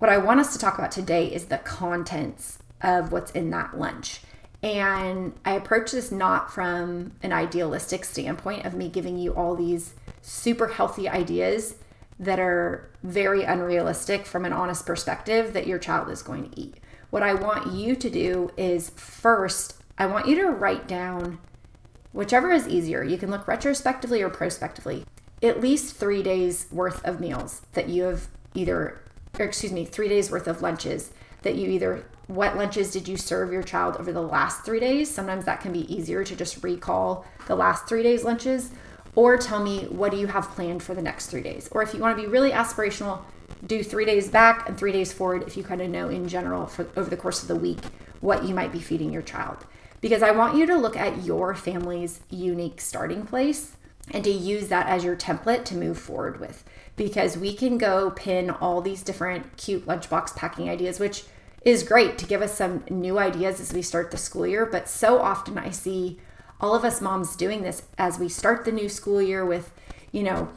what 0.03 0.11
I 0.11 0.17
want 0.17 0.41
us 0.41 0.51
to 0.51 0.59
talk 0.59 0.77
about 0.77 0.91
today 0.91 1.27
is 1.27 1.45
the 1.45 1.59
contents 1.59 2.59
of 2.81 3.13
what's 3.13 3.31
in 3.31 3.51
that 3.51 3.79
lunch. 3.79 4.19
And 4.61 5.33
I 5.45 5.53
approach 5.53 5.93
this 5.93 6.11
not 6.11 6.53
from 6.53 7.13
an 7.23 7.31
idealistic 7.31 8.03
standpoint 8.03 8.65
of 8.65 8.73
me 8.73 8.89
giving 8.89 9.17
you 9.17 9.33
all 9.33 9.55
these 9.55 9.93
super 10.21 10.67
healthy 10.67 11.07
ideas 11.07 11.75
that 12.19 12.37
are 12.37 12.89
very 13.01 13.45
unrealistic 13.45 14.25
from 14.25 14.43
an 14.43 14.51
honest 14.51 14.85
perspective 14.85 15.53
that 15.53 15.67
your 15.67 15.79
child 15.79 16.09
is 16.09 16.21
going 16.21 16.49
to 16.49 16.59
eat. 16.59 16.75
What 17.09 17.23
I 17.23 17.33
want 17.33 17.71
you 17.71 17.95
to 17.95 18.09
do 18.09 18.51
is 18.57 18.89
first, 18.89 19.77
I 19.97 20.07
want 20.07 20.27
you 20.27 20.35
to 20.35 20.49
write 20.49 20.85
down 20.85 21.39
whichever 22.11 22.51
is 22.51 22.67
easier. 22.67 23.05
You 23.05 23.17
can 23.17 23.31
look 23.31 23.47
retrospectively 23.47 24.21
or 24.21 24.29
prospectively, 24.29 25.05
at 25.41 25.61
least 25.61 25.95
three 25.95 26.21
days 26.21 26.67
worth 26.73 27.01
of 27.05 27.21
meals 27.21 27.61
that 27.71 27.87
you 27.87 28.03
have 28.03 28.27
either 28.53 28.99
or 29.39 29.45
excuse 29.45 29.71
me, 29.71 29.83
three 29.83 30.09
days 30.09 30.29
worth 30.29 30.47
of 30.47 30.61
lunches 30.61 31.11
that 31.41 31.55
you 31.55 31.69
either 31.69 32.05
what 32.27 32.55
lunches 32.55 32.91
did 32.91 33.07
you 33.07 33.17
serve 33.17 33.51
your 33.51 33.63
child 33.63 33.97
over 33.97 34.13
the 34.13 34.21
last 34.21 34.63
three 34.63 34.79
days? 34.79 35.09
Sometimes 35.09 35.45
that 35.45 35.59
can 35.59 35.73
be 35.73 35.93
easier 35.93 36.23
to 36.23 36.35
just 36.35 36.63
recall 36.63 37.25
the 37.47 37.55
last 37.55 37.87
three 37.87 38.03
days' 38.03 38.23
lunches, 38.23 38.71
or 39.15 39.37
tell 39.37 39.61
me 39.61 39.85
what 39.85 40.11
do 40.11 40.17
you 40.17 40.27
have 40.27 40.49
planned 40.51 40.81
for 40.81 40.93
the 40.93 41.01
next 41.01 41.27
three 41.27 41.41
days. 41.41 41.67
Or 41.71 41.81
if 41.81 41.93
you 41.93 41.99
want 41.99 42.15
to 42.15 42.23
be 42.23 42.29
really 42.29 42.51
aspirational, 42.51 43.21
do 43.65 43.83
three 43.83 44.05
days 44.05 44.29
back 44.29 44.69
and 44.69 44.77
three 44.77 44.91
days 44.91 45.11
forward 45.11 45.43
if 45.43 45.57
you 45.57 45.63
kind 45.63 45.81
of 45.81 45.89
know 45.89 46.09
in 46.09 46.27
general 46.27 46.65
for 46.65 46.87
over 46.95 47.09
the 47.09 47.17
course 47.17 47.41
of 47.41 47.47
the 47.47 47.55
week 47.55 47.79
what 48.21 48.45
you 48.45 48.55
might 48.55 48.71
be 48.71 48.79
feeding 48.79 49.11
your 49.11 49.21
child. 49.21 49.65
Because 49.99 50.23
I 50.23 50.31
want 50.31 50.55
you 50.55 50.65
to 50.65 50.77
look 50.77 50.95
at 50.95 51.23
your 51.23 51.53
family's 51.55 52.21
unique 52.29 52.79
starting 52.79 53.25
place 53.25 53.75
and 54.11 54.23
to 54.23 54.31
use 54.31 54.67
that 54.67 54.87
as 54.87 55.03
your 55.03 55.15
template 55.15 55.65
to 55.65 55.75
move 55.75 55.97
forward 55.97 56.39
with 56.39 56.63
because 56.95 57.37
we 57.37 57.53
can 57.53 57.77
go 57.77 58.11
pin 58.11 58.49
all 58.49 58.81
these 58.81 59.01
different 59.01 59.57
cute 59.57 59.85
lunchbox 59.85 60.35
packing 60.35 60.69
ideas, 60.69 60.99
which 60.99 61.23
is 61.63 61.83
great 61.83 62.17
to 62.17 62.25
give 62.25 62.41
us 62.41 62.55
some 62.55 62.83
new 62.89 63.17
ideas 63.17 63.59
as 63.59 63.73
we 63.73 63.81
start 63.81 64.11
the 64.11 64.17
school 64.17 64.45
year. 64.45 64.65
But 64.65 64.89
so 64.89 65.19
often 65.19 65.57
I 65.57 65.69
see 65.69 66.19
all 66.59 66.75
of 66.75 66.83
us 66.83 67.01
moms 67.01 67.35
doing 67.35 67.61
this 67.61 67.83
as 67.97 68.19
we 68.19 68.29
start 68.29 68.65
the 68.65 68.71
new 68.71 68.89
school 68.89 69.21
year 69.21 69.45
with, 69.45 69.71
you 70.11 70.23
know, 70.23 70.49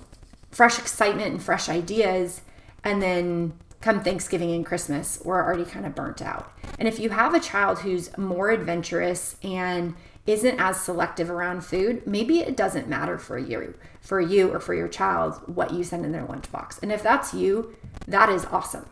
fresh 0.51 0.79
excitement 0.79 1.33
and 1.33 1.43
fresh 1.43 1.69
ideas. 1.69 2.43
And 2.85 3.03
then 3.03 3.55
come 3.81 4.03
Thanksgiving 4.03 4.53
and 4.53 4.67
Christmas, 4.67 5.21
we're 5.25 5.43
already 5.43 5.65
kind 5.65 5.87
of 5.87 5.95
burnt 5.95 6.23
out. 6.23 6.53
And 6.79 6.89
if 6.89 6.99
you 6.99 7.11
have 7.11 7.35
a 7.35 7.41
child 7.41 7.81
who's 7.81 8.17
more 8.19 8.51
adventurous 8.51 9.37
and 9.43 9.95
isn't 10.27 10.59
as 10.59 10.81
selective 10.81 11.31
around 11.31 11.65
food, 11.65 12.07
maybe 12.07 12.41
it 12.41 12.57
doesn't 12.57 12.89
matter 12.89 13.19
for 13.19 13.39
you, 13.39 13.75
for 14.01 14.21
you 14.21 14.53
or 14.53 14.61
for 14.61 14.75
your 14.75 14.89
child 14.89 15.41
what 15.47 15.73
you 15.73 15.85
send 15.85 16.05
in 16.05 16.13
their 16.13 16.25
lunchbox. 16.25 16.83
And 16.83 16.93
if 16.93 17.03
that's 17.03 17.33
you, 17.33 17.77
that 18.07 18.29
is 18.29 18.45
awesome. 18.47 18.89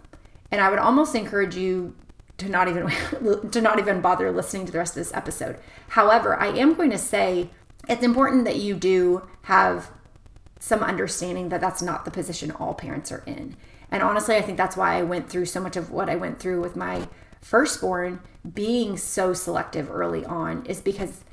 And 0.51 0.61
I 0.61 0.71
would 0.71 0.79
almost 0.79 1.15
encourage 1.15 1.57
you 1.57 1.95
to 2.39 2.49
not 2.49 2.69
even 2.69 2.89
to 3.51 3.61
not 3.61 3.79
even 3.79 4.01
bother 4.01 4.31
listening 4.31 4.67
to 4.67 4.73
the 4.73 4.79
rest 4.79 4.97
of 4.97 5.01
this 5.01 5.15
episode. 5.15 5.59
However, 5.89 6.39
I 6.41 6.49
am 6.49 6.75
going 6.75 6.91
to 6.91 6.99
say 6.99 7.51
it's 7.89 8.03
important 8.03 8.45
that 8.45 8.57
you 8.57 8.75
do 8.75 9.29
have 9.43 9.91
some 10.59 10.81
understanding 10.81 11.51
that 11.51 11.61
that's 11.61 11.83
not 11.83 12.05
the 12.05 12.11
position 12.11 12.51
all 12.53 12.75
parents 12.75 13.13
are 13.13 13.23
in. 13.27 13.57
And 13.91 14.03
honestly, 14.03 14.37
I 14.37 14.43
think 14.43 14.57
that's 14.57 14.77
why 14.77 14.97
I 14.97 15.03
went 15.03 15.29
through 15.29 15.45
so 15.47 15.61
much 15.61 15.77
of 15.77 15.91
what 15.91 16.09
I 16.09 16.17
went 16.17 16.41
through 16.41 16.61
with 16.61 16.75
my 16.75 17.07
firstborn 17.45 18.21
being 18.55 18.97
so 18.97 19.35
selective 19.35 19.91
early 19.91 20.25
on 20.25 20.65
is 20.65 20.81
because 20.81 21.25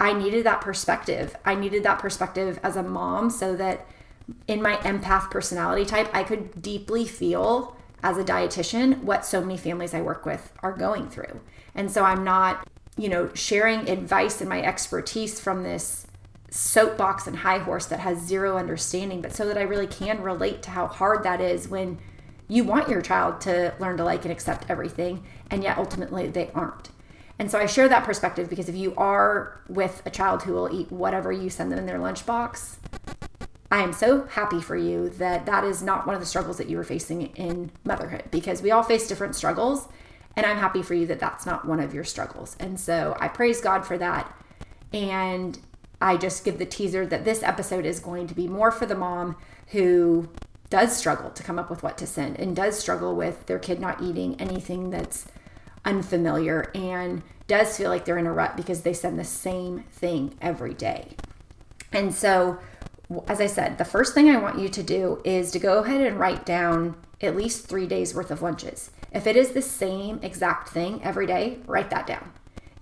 I 0.00 0.14
needed 0.14 0.44
that 0.46 0.62
perspective. 0.62 1.36
I 1.44 1.54
needed 1.54 1.82
that 1.84 1.98
perspective 1.98 2.58
as 2.62 2.74
a 2.74 2.82
mom 2.82 3.28
so 3.28 3.54
that 3.56 3.86
in 4.48 4.62
my 4.62 4.76
empath 4.76 5.30
personality 5.30 5.84
type, 5.84 6.08
I 6.14 6.24
could 6.24 6.62
deeply 6.62 7.04
feel 7.04 7.76
as 8.02 8.16
a 8.16 8.24
dietitian 8.24 9.02
what 9.02 9.26
so 9.26 9.42
many 9.42 9.58
families 9.58 9.92
I 9.92 10.00
work 10.00 10.24
with 10.24 10.52
are 10.62 10.72
going 10.72 11.10
through. 11.10 11.40
And 11.74 11.90
so 11.90 12.02
I'm 12.02 12.24
not, 12.24 12.66
you 12.96 13.10
know, 13.10 13.30
sharing 13.34 13.90
advice 13.90 14.40
and 14.40 14.48
my 14.48 14.62
expertise 14.62 15.38
from 15.38 15.64
this 15.64 16.06
soapbox 16.50 17.26
and 17.26 17.36
high 17.36 17.58
horse 17.58 17.86
that 17.86 18.00
has 18.00 18.18
zero 18.18 18.56
understanding, 18.56 19.20
but 19.20 19.34
so 19.34 19.46
that 19.46 19.58
I 19.58 19.62
really 19.62 19.86
can 19.86 20.22
relate 20.22 20.62
to 20.62 20.70
how 20.70 20.86
hard 20.86 21.24
that 21.24 21.42
is 21.42 21.68
when 21.68 21.98
you 22.52 22.64
want 22.64 22.90
your 22.90 23.00
child 23.00 23.40
to 23.40 23.72
learn 23.80 23.96
to 23.96 24.04
like 24.04 24.26
and 24.26 24.30
accept 24.30 24.66
everything, 24.68 25.24
and 25.50 25.62
yet 25.62 25.78
ultimately 25.78 26.28
they 26.28 26.50
aren't. 26.50 26.90
And 27.38 27.50
so 27.50 27.58
I 27.58 27.64
share 27.64 27.88
that 27.88 28.04
perspective 28.04 28.50
because 28.50 28.68
if 28.68 28.76
you 28.76 28.94
are 28.96 29.62
with 29.68 30.02
a 30.04 30.10
child 30.10 30.42
who 30.42 30.52
will 30.52 30.70
eat 30.70 30.92
whatever 30.92 31.32
you 31.32 31.48
send 31.48 31.72
them 31.72 31.78
in 31.78 31.86
their 31.86 31.98
lunchbox, 31.98 32.76
I 33.70 33.82
am 33.82 33.94
so 33.94 34.24
happy 34.24 34.60
for 34.60 34.76
you 34.76 35.08
that 35.08 35.46
that 35.46 35.64
is 35.64 35.82
not 35.82 36.06
one 36.06 36.14
of 36.14 36.20
the 36.20 36.26
struggles 36.26 36.58
that 36.58 36.68
you 36.68 36.76
were 36.76 36.84
facing 36.84 37.22
in 37.36 37.72
motherhood 37.84 38.24
because 38.30 38.60
we 38.60 38.70
all 38.70 38.82
face 38.82 39.08
different 39.08 39.34
struggles. 39.34 39.88
And 40.36 40.44
I'm 40.44 40.58
happy 40.58 40.82
for 40.82 40.92
you 40.92 41.06
that 41.06 41.20
that's 41.20 41.46
not 41.46 41.66
one 41.66 41.80
of 41.80 41.94
your 41.94 42.04
struggles. 42.04 42.54
And 42.60 42.78
so 42.78 43.16
I 43.18 43.28
praise 43.28 43.62
God 43.62 43.86
for 43.86 43.96
that. 43.96 44.30
And 44.92 45.58
I 46.02 46.18
just 46.18 46.44
give 46.44 46.58
the 46.58 46.66
teaser 46.66 47.06
that 47.06 47.24
this 47.24 47.42
episode 47.42 47.86
is 47.86 47.98
going 47.98 48.26
to 48.26 48.34
be 48.34 48.46
more 48.46 48.70
for 48.70 48.84
the 48.84 48.94
mom 48.94 49.36
who 49.68 50.28
does 50.72 50.96
struggle 50.96 51.28
to 51.28 51.42
come 51.42 51.58
up 51.58 51.68
with 51.68 51.82
what 51.82 51.98
to 51.98 52.06
send 52.06 52.40
and 52.40 52.56
does 52.56 52.78
struggle 52.78 53.14
with 53.14 53.44
their 53.44 53.58
kid 53.58 53.78
not 53.78 54.00
eating 54.00 54.40
anything 54.40 54.88
that's 54.88 55.26
unfamiliar 55.84 56.70
and 56.74 57.22
does 57.46 57.76
feel 57.76 57.90
like 57.90 58.06
they're 58.06 58.16
in 58.16 58.26
a 58.26 58.32
rut 58.32 58.56
because 58.56 58.80
they 58.80 58.94
send 58.94 59.18
the 59.18 59.24
same 59.24 59.80
thing 59.92 60.34
every 60.40 60.72
day. 60.72 61.14
And 61.92 62.14
so 62.14 62.58
as 63.28 63.38
I 63.38 63.48
said, 63.48 63.76
the 63.76 63.84
first 63.84 64.14
thing 64.14 64.30
I 64.30 64.38
want 64.38 64.58
you 64.58 64.70
to 64.70 64.82
do 64.82 65.20
is 65.26 65.50
to 65.50 65.58
go 65.58 65.80
ahead 65.80 66.00
and 66.00 66.18
write 66.18 66.46
down 66.46 66.96
at 67.20 67.36
least 67.36 67.66
three 67.66 67.86
days 67.86 68.14
worth 68.14 68.30
of 68.30 68.40
lunches. 68.40 68.90
If 69.12 69.26
it 69.26 69.36
is 69.36 69.50
the 69.50 69.60
same 69.60 70.20
exact 70.22 70.70
thing 70.70 71.02
every 71.04 71.26
day, 71.26 71.58
write 71.66 71.90
that 71.90 72.06
down. 72.06 72.32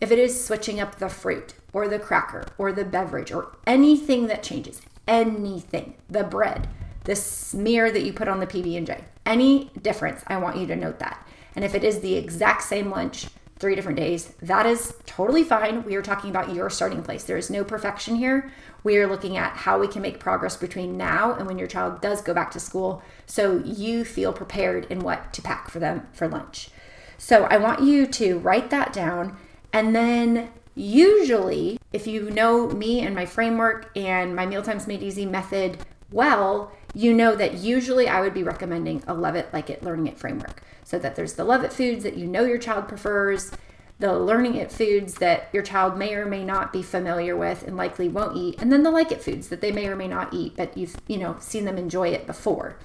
If 0.01 0.13
it 0.13 0.19
is 0.21 0.45
switching 0.45 0.79
up 0.79 1.01
the 1.01 1.09
fruit 1.09 1.55
or 1.73 1.89
the 1.89 1.99
cracker 1.99 2.47
or 2.57 2.71
the 2.71 2.85
beverage 2.85 3.33
or 3.33 3.57
anything 3.67 4.29
that 4.29 4.45
changes, 4.45 4.81
anything, 5.09 5.95
the 6.09 6.23
bread, 6.23 6.69
the 7.05 7.17
smear 7.17 7.91
that 7.91 8.03
you 8.03 8.13
put 8.13 8.29
on 8.29 8.41
the 8.41 8.47
PB&J, 8.47 9.05
any 9.27 9.71
difference, 9.81 10.23
I 10.27 10.37
want 10.37 10.57
you 10.57 10.67
to 10.67 10.77
note 10.77 10.99
that. 10.99 11.27
And 11.55 11.65
if 11.65 11.75
it 11.75 11.85
is 11.85 12.01
the 12.01 12.15
exact 12.15 12.63
same 12.63 12.91
lunch, 12.91 13.29
three 13.59 13.75
different 13.75 13.99
days, 13.99 14.33
that 14.41 14.65
is 14.65 14.95
totally 15.05 15.45
fine. 15.45 15.85
We 15.85 15.95
are 15.95 16.03
talking 16.03 16.31
about 16.31 16.55
your 16.55 16.71
starting 16.71 17.03
place. 17.03 17.25
There 17.25 17.37
is 17.37 17.51
no 17.51 17.63
perfection 17.63 18.17
here. 18.17 18.51
We 18.83 18.97
are 18.97 19.07
looking 19.07 19.37
at 19.37 19.53
how 19.55 19.79
we 19.79 19.87
can 19.87 20.01
make 20.01 20.19
progress 20.19 20.57
between 20.57 20.97
now 20.97 21.35
and 21.35 21.47
when 21.47 21.59
your 21.59 21.69
child 21.69 22.01
does 22.01 22.23
go 22.23 22.33
back 22.33 22.51
to 22.53 22.61
school 22.61 23.03
so 23.27 23.59
you 23.59 24.05
feel 24.05 24.33
prepared 24.33 24.87
in 24.87 25.01
what 25.01 25.33
to 25.35 25.43
pack 25.43 25.69
for 25.69 25.79
them 25.79 26.09
for 26.13 26.27
lunch. 26.27 26.71
So 27.19 27.45
I 27.45 27.59
want 27.59 27.83
you 27.83 28.07
to 28.07 28.39
write 28.39 28.71
that 28.71 28.95
down 28.95 29.37
and 29.75 29.95
then 29.95 30.51
usually 30.75 31.79
if 31.93 32.07
you 32.07 32.31
know 32.31 32.69
me 32.71 33.01
and 33.01 33.15
my 33.15 33.27
framework 33.27 33.91
and 33.95 34.35
my 34.35 34.47
mealtimes 34.47 34.87
made 34.87 35.03
easy 35.03 35.27
method 35.27 35.77
well, 36.13 36.73
you 36.95 37.13
know 37.13 37.35
that 37.37 37.55
usually 37.55 38.09
I 38.09 38.21
would 38.21 38.35
be 38.35 38.43
recommending 38.43 39.03
a 39.07 39.15
love 39.15 39.37
it 39.37 39.53
like 39.53 39.71
it 39.71 39.83
learning 39.83 40.09
it 40.09 40.19
framework 40.19 40.63
so 40.85 40.99
that 40.99 41.15
there's 41.15 41.35
the 41.35 41.45
love 41.45 41.63
it 41.63 41.73
foods 41.73 42.03
that 42.03 42.17
you 42.17 42.27
know 42.27 42.45
your 42.45 42.59
child 42.59 42.89
prefers, 42.89 43.53
the 44.01 44.19
learning 44.19 44.57
it 44.57 44.73
foods 44.73 45.15
that 45.15 45.49
your 45.53 45.63
child 45.63 45.97
may 45.97 46.15
or 46.15 46.27
may 46.27 46.45
not 46.45 46.73
be 46.73 46.83
familiar 46.83 47.37
with 47.37 47.63
and 47.63 47.77
likely 47.77 48.09
won't 48.09 48.37
eat, 48.37 48.61
and 48.61 48.73
then 48.73 48.83
the 48.83 48.91
like 48.91 49.13
it 49.13 49.23
foods 49.23 49.49
that 49.49 49.61
they 49.61 49.71
may 49.71 49.87
or 49.87 49.95
may 49.95 50.09
not 50.09 50.35
eat, 50.35 50.55
but 50.57 50.77
you've, 50.77 50.97
you 51.07 51.19
know, 51.19 51.37
seen 51.39 51.65
them 51.65 51.79
enjoy 51.79 52.09
it 52.09 52.27
before. 52.27 52.77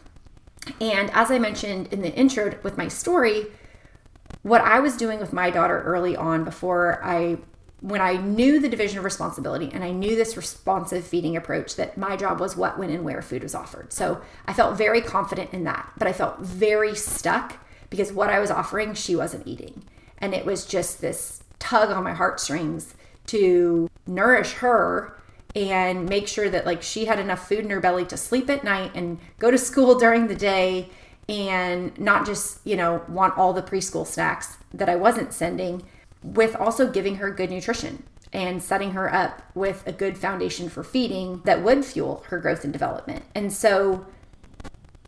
And 0.81 1.09
as 1.11 1.31
I 1.31 1.39
mentioned 1.39 1.91
in 1.91 2.01
the 2.01 2.13
intro 2.13 2.53
with 2.63 2.77
my 2.77 2.87
story, 2.87 3.47
what 4.43 4.61
I 4.61 4.79
was 4.79 4.97
doing 4.97 5.19
with 5.19 5.33
my 5.33 5.49
daughter 5.49 5.81
early 5.81 6.15
on 6.15 6.43
before 6.43 7.03
I 7.03 7.37
when 7.85 8.01
I 8.01 8.13
knew 8.13 8.59
the 8.59 8.67
division 8.67 8.97
of 8.97 9.03
responsibility 9.03 9.69
and 9.71 9.83
I 9.83 9.91
knew 9.91 10.15
this 10.15 10.35
responsive 10.35 11.05
feeding 11.05 11.37
approach 11.37 11.75
that 11.75 11.99
my 11.99 12.15
job 12.15 12.39
was 12.39 12.57
what, 12.57 12.79
when, 12.79 12.89
and 12.89 13.03
where 13.03 13.21
food 13.21 13.43
was 13.43 13.53
offered. 13.53 13.93
So 13.93 14.21
I 14.47 14.53
felt 14.53 14.75
very 14.75 15.01
confident 15.01 15.53
in 15.53 15.65
that, 15.65 15.91
but 15.95 16.07
I 16.07 16.11
felt 16.11 16.39
very 16.39 16.95
stuck 16.95 17.57
because 17.91 18.11
what 18.11 18.31
I 18.31 18.39
was 18.39 18.49
offering, 18.49 18.95
she 18.95 19.15
wasn't 19.15 19.45
eating. 19.45 19.83
And 20.17 20.33
it 20.33 20.47
was 20.47 20.65
just 20.65 20.99
this 20.99 21.43
tug 21.59 21.91
on 21.91 22.03
my 22.03 22.13
heartstrings 22.13 22.95
to 23.27 23.87
nourish 24.07 24.53
her 24.53 25.21
and 25.55 26.09
make 26.09 26.27
sure 26.27 26.49
that 26.49 26.65
like 26.65 26.81
she 26.81 27.05
had 27.05 27.19
enough 27.19 27.47
food 27.47 27.59
in 27.59 27.69
her 27.69 27.79
belly 27.79 28.05
to 28.05 28.17
sleep 28.17 28.49
at 28.49 28.63
night 28.63 28.93
and 28.95 29.19
go 29.37 29.51
to 29.51 29.59
school 29.59 29.93
during 29.99 30.25
the 30.25 30.35
day 30.35 30.89
and 31.29 31.95
not 31.99 32.25
just, 32.25 32.65
you 32.65 32.75
know, 32.75 33.03
want 33.07 33.37
all 33.37 33.53
the 33.53 33.61
preschool 33.61 34.07
snacks 34.07 34.57
that 34.73 34.89
I 34.89 34.95
wasn't 34.95 35.33
sending 35.33 35.83
with 36.25 36.55
also 36.55 36.91
giving 36.91 37.15
her 37.15 37.29
good 37.29 37.51
nutrition 37.51 38.03
and 38.33 38.61
setting 38.61 38.91
her 38.91 39.13
up 39.13 39.41
with 39.53 39.83
a 39.85 39.91
good 39.91 40.17
foundation 40.17 40.67
for 40.67 40.83
feeding 40.83 41.41
that 41.45 41.63
would 41.63 41.85
fuel 41.85 42.23
her 42.27 42.39
growth 42.39 42.63
and 42.63 42.73
development. 42.73 43.23
And 43.33 43.53
so 43.53 44.05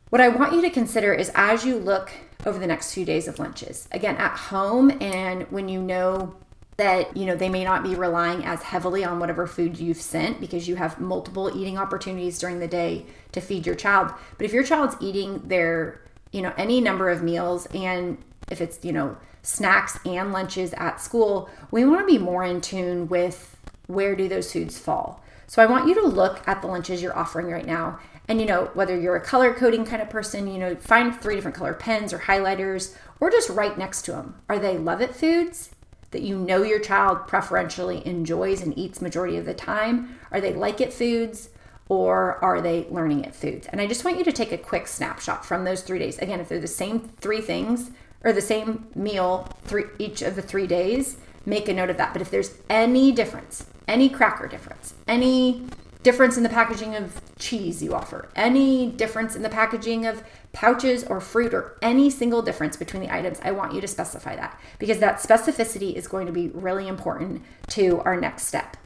what 0.09 0.21
I 0.21 0.29
want 0.29 0.53
you 0.53 0.62
to 0.62 0.69
consider 0.69 1.13
is 1.13 1.31
as 1.36 1.65
you 1.65 1.77
look 1.77 2.12
over 2.45 2.59
the 2.59 2.67
next 2.67 2.93
few 2.93 3.03
days 3.03 3.27
of 3.27 3.39
lunches. 3.39 3.89
Again, 3.91 4.15
at 4.17 4.38
home 4.38 4.91
and 5.01 5.43
when 5.51 5.67
you 5.67 5.81
know 5.81 6.36
that 6.77 7.17
you 7.17 7.25
know 7.25 7.36
they 7.36 7.50
may 7.50 7.63
not 7.63 7.83
be 7.83 7.95
relying 7.95 8.45
as 8.45 8.62
heavily 8.62 9.03
on 9.03 9.19
whatever 9.19 9.47
food 9.47 9.79
you've 9.79 10.00
sent 10.00 10.39
because 10.39 10.67
you 10.67 10.75
have 10.75 11.00
multiple 11.00 11.51
eating 11.59 11.77
opportunities 11.77 12.38
during 12.38 12.59
the 12.59 12.67
day 12.67 13.05
to 13.31 13.41
feed 13.41 13.65
your 13.65 13.75
child. 13.75 14.12
But 14.38 14.45
if 14.45 14.53
your 14.53 14.63
child's 14.63 14.95
eating 15.01 15.41
their, 15.47 16.01
you 16.31 16.41
know, 16.41 16.53
any 16.55 16.79
number 16.79 17.09
of 17.09 17.24
meals 17.24 17.65
and 17.74 18.17
if 18.50 18.62
it's, 18.62 18.79
you 18.86 18.93
know, 18.93 19.17
snacks 19.48 19.98
and 20.06 20.34
lunches 20.34 20.74
at 20.74 21.00
school, 21.00 21.50
we 21.72 21.86
want 21.86 22.01
to 22.01 22.06
be 22.06 22.18
more 22.18 22.44
in 22.44 22.60
tune 22.60 23.08
with 23.08 23.56
where 23.88 24.13
do 24.13 24.27
those 24.27 24.51
foods 24.51 24.77
fall. 24.77 25.24
So 25.48 25.63
I 25.63 25.66
want 25.68 25.88
you 25.88 25.96
to 25.96 26.06
look 26.06 26.46
at 26.46 26.62
the 26.62 26.68
lunches 26.68 27.01
you're 27.01 27.18
offering 27.18 27.48
right 27.48 27.66
now 27.66 27.98
and 28.27 28.42
you 28.42 28.46
know, 28.46 28.70
whether 28.74 29.00
you're 29.00 29.16
a 29.16 29.22
color 29.22 29.54
coding 29.54 29.86
kind 29.86 30.01
of 30.01 30.10
person, 30.10 30.51
you 30.51 30.60
know, 30.60 30.75
find 30.75 31.16
three 31.16 31.36
different 31.36 31.56
color 31.56 31.74
pens 31.74 32.12
or 32.12 32.20
highlighters 32.20 32.94
or 33.22 33.32
just 33.32 33.50
write 33.50 33.77
next 33.77 34.01
to 34.01 34.12
them. 34.12 34.36
Are 34.50 34.60
they 34.60 34.77
love 34.77 35.00
it 35.00 35.16
foods 35.16 35.70
that 36.12 36.24
you 36.24 36.38
know 36.38 36.63
your 36.63 36.80
child 36.80 37.25
preferentially 37.25 38.06
enjoys 38.06 38.62
and 38.62 38.77
eats 38.77 39.01
majority 39.01 39.38
of 39.38 39.46
the 39.46 39.54
time? 39.54 40.20
Are 40.30 40.42
they 40.42 40.54
like 40.54 40.82
it 40.82 40.92
foods? 40.92 41.50
Or 41.88 42.44
are 42.44 42.60
they 42.60 42.86
learning 42.89 43.24
it 43.24 43.34
foods? 43.34 43.66
And 43.68 43.80
I 43.80 43.88
just 43.88 44.04
want 44.04 44.18
you 44.18 44.25
to 44.25 44.34
take 44.34 44.51
a 44.51 44.58
quick 44.58 44.88
snapshot 44.88 45.46
from 45.46 45.63
those 45.63 45.84
three 45.84 46.00
days. 46.00 46.18
Again, 46.18 46.42
if 46.42 46.50
they're 46.50 46.60
the 46.60 46.68
same 46.68 47.00
three 47.00 47.39
things 47.39 47.92
or 48.24 48.33
the 48.33 48.41
same 48.41 48.88
meal 48.95 49.50
three 49.63 49.86
each 50.00 50.21
of 50.21 50.36
the 50.36 50.41
three 50.41 50.67
days, 50.67 51.17
make 51.45 51.67
a 51.67 51.74
note 51.74 51.89
of 51.89 51.97
that. 51.97 52.13
But 52.13 52.21
if 52.21 52.31
there's 52.31 52.57
any 52.69 53.12
difference, 53.12 53.65
any 53.88 54.09
cracker 54.09 54.47
difference, 54.47 54.93
any 55.07 55.65
difference 56.03 56.38
in 56.38 56.43
the 56.43 56.50
packaging 56.50 56.95
of 56.95 57.21
cheese 57.38 57.81
you 57.83 57.93
offer, 57.93 58.29
any 58.36 58.88
difference 58.91 59.36
in 59.36 59.41
the 59.41 59.50
packaging 59.50 60.05
of 60.05 60.24
pouches 60.53 61.03
or 61.03 61.19
fruit, 61.19 61.53
or 61.53 61.77
any 61.81 62.09
single 62.09 62.41
difference 62.41 62.77
between 62.77 63.03
the 63.03 63.13
items, 63.13 63.39
I 63.43 63.51
want 63.51 63.74
you 63.74 63.81
to 63.81 63.88
specify 63.88 64.36
that 64.36 64.59
because 64.79 65.00
that 65.00 65.17
specificity 65.17 65.93
is 65.93 66.07
going 66.07 66.25
to 66.25 66.33
be 66.33 66.47
really 66.50 66.88
important 66.88 67.43
to 67.69 68.00
our 68.01 68.19
next 68.19 68.45
step. 68.45 68.77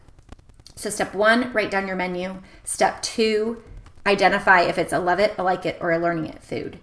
So, 0.75 0.89
step 0.89 1.13
one, 1.13 1.53
write 1.53 1.69
down 1.71 1.87
your 1.87 1.95
menu. 1.95 2.41
Step 2.63 3.01
two, 3.01 3.61
identify 4.05 4.61
if 4.61 4.77
it's 4.77 4.93
a 4.93 4.99
love 4.99 5.19
it, 5.19 5.35
a 5.37 5.43
like 5.43 5.65
it, 5.65 5.77
or 5.79 5.91
a 5.91 5.99
learning 5.99 6.25
it 6.25 6.41
food. 6.43 6.79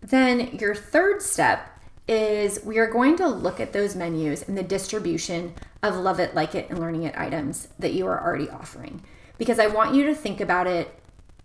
Then, 0.00 0.56
your 0.58 0.74
third 0.74 1.20
step 1.20 1.79
is 2.10 2.64
we 2.64 2.78
are 2.78 2.90
going 2.90 3.16
to 3.16 3.28
look 3.28 3.60
at 3.60 3.72
those 3.72 3.94
menus 3.94 4.42
and 4.42 4.58
the 4.58 4.62
distribution 4.62 5.54
of 5.82 5.96
love 5.96 6.18
it, 6.18 6.34
like 6.34 6.54
it, 6.54 6.68
and 6.68 6.78
learning 6.78 7.04
it 7.04 7.16
items 7.16 7.68
that 7.78 7.92
you 7.92 8.06
are 8.06 8.20
already 8.20 8.50
offering 8.50 9.02
because 9.38 9.58
I 9.58 9.68
want 9.68 9.94
you 9.94 10.04
to 10.06 10.14
think 10.14 10.40
about 10.40 10.66
it 10.66 10.92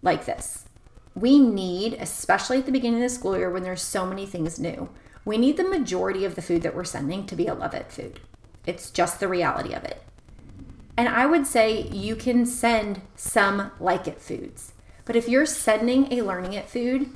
like 0.02 0.26
this. 0.26 0.66
We 1.14 1.40
need, 1.40 1.94
especially 1.94 2.58
at 2.58 2.66
the 2.66 2.72
beginning 2.72 3.02
of 3.02 3.10
the 3.10 3.16
school 3.16 3.38
year 3.38 3.50
when 3.50 3.64
there's 3.64 3.82
so 3.82 4.06
many 4.06 4.26
things 4.26 4.60
new, 4.60 4.90
we 5.24 5.38
need 5.38 5.56
the 5.56 5.64
majority 5.64 6.26
of 6.26 6.36
the 6.36 6.42
food 6.42 6.62
that 6.64 6.76
we're 6.76 6.84
sending 6.84 7.26
to 7.28 7.36
be 7.36 7.48
a 7.48 7.54
love 7.54 7.74
it 7.74 7.92
food. 7.92 8.20
It's 8.66 8.90
just 8.90 9.20
the 9.20 9.28
reality 9.28 9.74
of 9.74 9.84
it. 9.84 10.02
And 10.98 11.08
I 11.08 11.26
would 11.26 11.48
say 11.48 11.84
you 11.84 12.16
can 12.16 12.46
send 12.46 13.02
some 13.16 13.72
like 13.80 14.08
it 14.08 14.20
foods. 14.20 14.74
But 15.06 15.16
if 15.16 15.30
you're 15.30 15.46
sending 15.46 16.12
a 16.12 16.24
learning 16.24 16.54
it 16.54 16.70
food, 16.70 17.12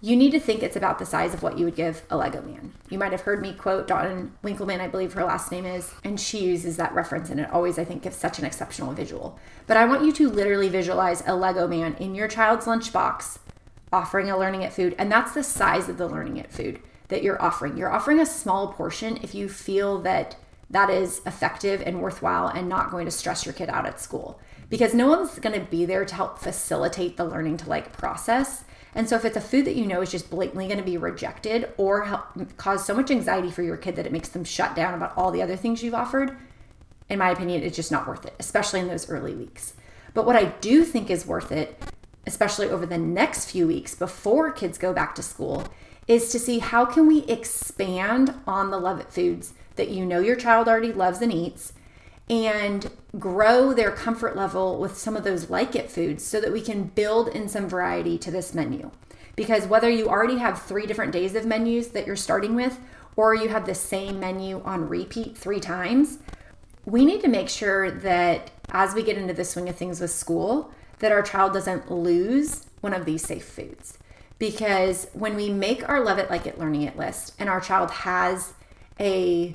you 0.00 0.16
need 0.16 0.30
to 0.30 0.40
think 0.40 0.62
it's 0.62 0.76
about 0.76 0.98
the 0.98 1.06
size 1.06 1.34
of 1.34 1.42
what 1.42 1.58
you 1.58 1.64
would 1.64 1.74
give 1.74 2.02
a 2.08 2.16
Lego 2.16 2.40
man. 2.40 2.72
You 2.88 2.98
might 2.98 3.10
have 3.10 3.22
heard 3.22 3.42
me 3.42 3.52
quote 3.52 3.88
Dawn 3.88 4.32
Winkelman, 4.44 4.80
I 4.80 4.86
believe 4.86 5.12
her 5.14 5.24
last 5.24 5.50
name 5.50 5.66
is, 5.66 5.92
and 6.04 6.20
she 6.20 6.44
uses 6.44 6.76
that 6.76 6.94
reference, 6.94 7.30
and 7.30 7.40
it 7.40 7.50
always, 7.50 7.78
I 7.78 7.84
think, 7.84 8.02
gives 8.02 8.16
such 8.16 8.38
an 8.38 8.44
exceptional 8.44 8.92
visual. 8.92 9.38
But 9.66 9.76
I 9.76 9.86
want 9.86 10.04
you 10.04 10.12
to 10.12 10.28
literally 10.28 10.68
visualize 10.68 11.24
a 11.26 11.34
Lego 11.34 11.66
man 11.66 11.94
in 11.94 12.14
your 12.14 12.28
child's 12.28 12.66
lunchbox 12.66 13.38
offering 13.92 14.30
a 14.30 14.38
learning 14.38 14.62
it 14.62 14.72
food, 14.72 14.94
and 14.98 15.10
that's 15.10 15.32
the 15.32 15.42
size 15.42 15.88
of 15.88 15.98
the 15.98 16.06
learning 16.06 16.36
it 16.36 16.52
food 16.52 16.80
that 17.08 17.22
you're 17.22 17.42
offering. 17.42 17.76
You're 17.76 17.92
offering 17.92 18.20
a 18.20 18.26
small 18.26 18.72
portion 18.72 19.18
if 19.22 19.34
you 19.34 19.48
feel 19.48 19.98
that 20.02 20.36
that 20.70 20.90
is 20.90 21.22
effective 21.26 21.82
and 21.84 22.00
worthwhile 22.00 22.48
and 22.48 22.68
not 22.68 22.90
going 22.90 23.06
to 23.06 23.10
stress 23.10 23.46
your 23.46 23.54
kid 23.54 23.70
out 23.70 23.86
at 23.86 24.00
school 24.00 24.38
because 24.68 24.92
no 24.92 25.08
one's 25.08 25.38
going 25.38 25.58
to 25.58 25.66
be 25.66 25.86
there 25.86 26.04
to 26.04 26.14
help 26.14 26.38
facilitate 26.38 27.16
the 27.16 27.24
learning 27.24 27.56
to 27.56 27.68
like 27.68 27.96
process 27.96 28.64
and 28.98 29.08
so 29.08 29.14
if 29.14 29.24
it's 29.24 29.36
a 29.36 29.40
food 29.40 29.64
that 29.66 29.76
you 29.76 29.86
know 29.86 30.00
is 30.00 30.10
just 30.10 30.28
blatantly 30.28 30.66
going 30.66 30.78
to 30.78 30.84
be 30.84 30.98
rejected 30.98 31.72
or 31.76 32.02
help, 32.02 32.56
cause 32.56 32.84
so 32.84 32.96
much 32.96 33.12
anxiety 33.12 33.48
for 33.48 33.62
your 33.62 33.76
kid 33.76 33.94
that 33.94 34.06
it 34.06 34.12
makes 34.12 34.28
them 34.28 34.42
shut 34.42 34.74
down 34.74 34.92
about 34.92 35.16
all 35.16 35.30
the 35.30 35.40
other 35.40 35.54
things 35.54 35.84
you've 35.84 35.94
offered, 35.94 36.36
in 37.08 37.20
my 37.20 37.30
opinion, 37.30 37.62
it's 37.62 37.76
just 37.76 37.92
not 37.92 38.08
worth 38.08 38.26
it, 38.26 38.34
especially 38.40 38.80
in 38.80 38.88
those 38.88 39.08
early 39.08 39.36
weeks. 39.36 39.74
But 40.14 40.26
what 40.26 40.34
I 40.34 40.46
do 40.46 40.82
think 40.82 41.10
is 41.10 41.24
worth 41.24 41.52
it, 41.52 41.80
especially 42.26 42.68
over 42.68 42.86
the 42.86 42.98
next 42.98 43.52
few 43.52 43.68
weeks 43.68 43.94
before 43.94 44.50
kids 44.50 44.78
go 44.78 44.92
back 44.92 45.14
to 45.14 45.22
school, 45.22 45.68
is 46.08 46.32
to 46.32 46.40
see 46.40 46.58
how 46.58 46.84
can 46.84 47.06
we 47.06 47.22
expand 47.26 48.34
on 48.48 48.72
the 48.72 48.80
love 48.80 48.98
it 48.98 49.12
foods 49.12 49.52
that 49.76 49.90
you 49.90 50.04
know 50.04 50.18
your 50.18 50.34
child 50.34 50.66
already 50.66 50.92
loves 50.92 51.22
and 51.22 51.32
eats 51.32 51.72
and 52.30 52.90
grow 53.18 53.72
their 53.72 53.90
comfort 53.90 54.36
level 54.36 54.78
with 54.78 54.96
some 54.96 55.16
of 55.16 55.24
those 55.24 55.48
like 55.48 55.74
it 55.74 55.90
foods 55.90 56.22
so 56.22 56.40
that 56.40 56.52
we 56.52 56.60
can 56.60 56.84
build 56.84 57.28
in 57.28 57.48
some 57.48 57.68
variety 57.68 58.18
to 58.18 58.30
this 58.30 58.54
menu. 58.54 58.90
Because 59.34 59.66
whether 59.66 59.88
you 59.88 60.08
already 60.08 60.38
have 60.38 60.60
three 60.60 60.86
different 60.86 61.12
days 61.12 61.34
of 61.34 61.46
menus 61.46 61.88
that 61.88 62.06
you're 62.06 62.16
starting 62.16 62.54
with, 62.54 62.78
or 63.16 63.34
you 63.34 63.48
have 63.48 63.66
the 63.66 63.74
same 63.74 64.20
menu 64.20 64.62
on 64.64 64.88
repeat 64.88 65.36
three 65.36 65.60
times, 65.60 66.18
we 66.84 67.04
need 67.04 67.20
to 67.20 67.28
make 67.28 67.48
sure 67.48 67.90
that 67.90 68.50
as 68.70 68.94
we 68.94 69.02
get 69.02 69.18
into 69.18 69.34
the 69.34 69.44
swing 69.44 69.68
of 69.68 69.76
things 69.76 70.00
with 70.00 70.10
school, 70.10 70.72
that 70.98 71.12
our 71.12 71.22
child 71.22 71.52
doesn't 71.52 71.90
lose 71.90 72.66
one 72.80 72.92
of 72.92 73.04
these 73.04 73.22
safe 73.22 73.44
foods. 73.44 73.98
Because 74.38 75.08
when 75.12 75.34
we 75.34 75.48
make 75.48 75.88
our 75.88 76.00
love 76.04 76.18
it, 76.18 76.30
like 76.30 76.46
it, 76.46 76.58
learning 76.58 76.82
it 76.82 76.96
list, 76.96 77.34
and 77.38 77.48
our 77.48 77.60
child 77.60 77.90
has 77.90 78.52
a 79.00 79.54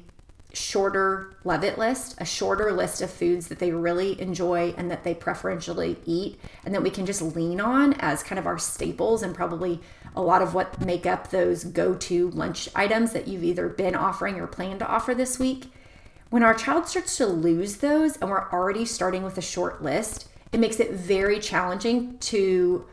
shorter 0.53 1.33
love 1.43 1.63
it 1.63 1.79
list, 1.79 2.15
a 2.19 2.25
shorter 2.25 2.71
list 2.71 3.01
of 3.01 3.09
foods 3.09 3.47
that 3.47 3.57
they 3.57 3.71
really 3.71 4.19
enjoy 4.21 4.73
and 4.77 4.89
that 4.91 5.03
they 5.03 5.15
preferentially 5.15 5.97
eat, 6.05 6.39
and 6.63 6.73
that 6.73 6.83
we 6.83 6.91
can 6.91 7.05
just 7.07 7.21
lean 7.35 7.59
on 7.59 7.93
as 7.93 8.21
kind 8.21 8.37
of 8.37 8.45
our 8.45 8.59
staples 8.59 9.23
and 9.23 9.33
probably 9.33 9.81
a 10.15 10.21
lot 10.21 10.43
of 10.43 10.53
what 10.53 10.79
make 10.79 11.07
up 11.07 11.31
those 11.31 11.63
go 11.63 11.95
to 11.95 12.29
lunch 12.29 12.69
items 12.75 13.13
that 13.13 13.27
you've 13.27 13.43
either 13.43 13.67
been 13.67 13.95
offering 13.95 14.39
or 14.39 14.45
plan 14.45 14.77
to 14.77 14.87
offer 14.87 15.15
this 15.15 15.39
week. 15.39 15.65
When 16.29 16.43
our 16.43 16.53
child 16.53 16.87
starts 16.87 17.17
to 17.17 17.25
lose 17.25 17.77
those 17.77 18.17
and 18.17 18.29
we're 18.29 18.49
already 18.51 18.85
starting 18.85 19.23
with 19.23 19.37
a 19.37 19.41
short 19.41 19.81
list, 19.81 20.27
it 20.51 20.59
makes 20.59 20.79
it 20.79 20.91
very 20.91 21.39
challenging 21.39 22.19
to 22.19 22.85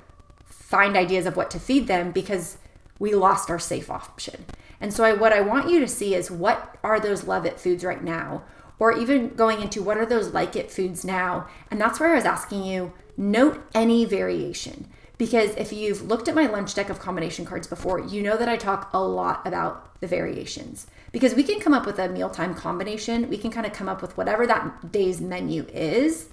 find 0.46 0.96
ideas 0.96 1.26
of 1.26 1.36
what 1.36 1.50
to 1.50 1.60
feed 1.60 1.86
them 1.88 2.10
because 2.10 2.56
we 3.00 3.14
lost 3.14 3.50
our 3.50 3.58
safe 3.58 3.90
option. 3.90 4.44
And 4.80 4.94
so, 4.94 5.02
I, 5.02 5.12
what 5.12 5.32
I 5.32 5.40
want 5.40 5.68
you 5.68 5.80
to 5.80 5.88
see 5.88 6.14
is 6.14 6.30
what 6.30 6.78
are 6.84 7.00
those 7.00 7.24
love 7.24 7.44
it 7.44 7.58
foods 7.58 7.82
right 7.82 8.04
now? 8.04 8.44
Or 8.78 8.96
even 8.96 9.30
going 9.30 9.60
into 9.60 9.82
what 9.82 9.98
are 9.98 10.06
those 10.06 10.32
like 10.32 10.54
it 10.54 10.70
foods 10.70 11.04
now? 11.04 11.48
And 11.70 11.80
that's 11.80 11.98
where 11.98 12.12
I 12.12 12.14
was 12.14 12.24
asking 12.24 12.64
you 12.64 12.92
note 13.16 13.62
any 13.74 14.04
variation. 14.04 14.88
Because 15.18 15.54
if 15.56 15.70
you've 15.70 16.08
looked 16.08 16.28
at 16.28 16.34
my 16.34 16.46
lunch 16.46 16.74
deck 16.74 16.88
of 16.88 16.98
combination 16.98 17.44
cards 17.44 17.66
before, 17.66 18.00
you 18.00 18.22
know 18.22 18.38
that 18.38 18.48
I 18.48 18.56
talk 18.56 18.88
a 18.94 19.02
lot 19.02 19.46
about 19.46 20.00
the 20.00 20.06
variations. 20.06 20.86
Because 21.12 21.34
we 21.34 21.42
can 21.42 21.60
come 21.60 21.74
up 21.74 21.84
with 21.84 21.98
a 21.98 22.08
mealtime 22.08 22.54
combination, 22.54 23.28
we 23.28 23.36
can 23.36 23.50
kind 23.50 23.66
of 23.66 23.74
come 23.74 23.88
up 23.88 24.00
with 24.00 24.16
whatever 24.16 24.46
that 24.46 24.92
day's 24.92 25.20
menu 25.20 25.66
is. 25.74 26.28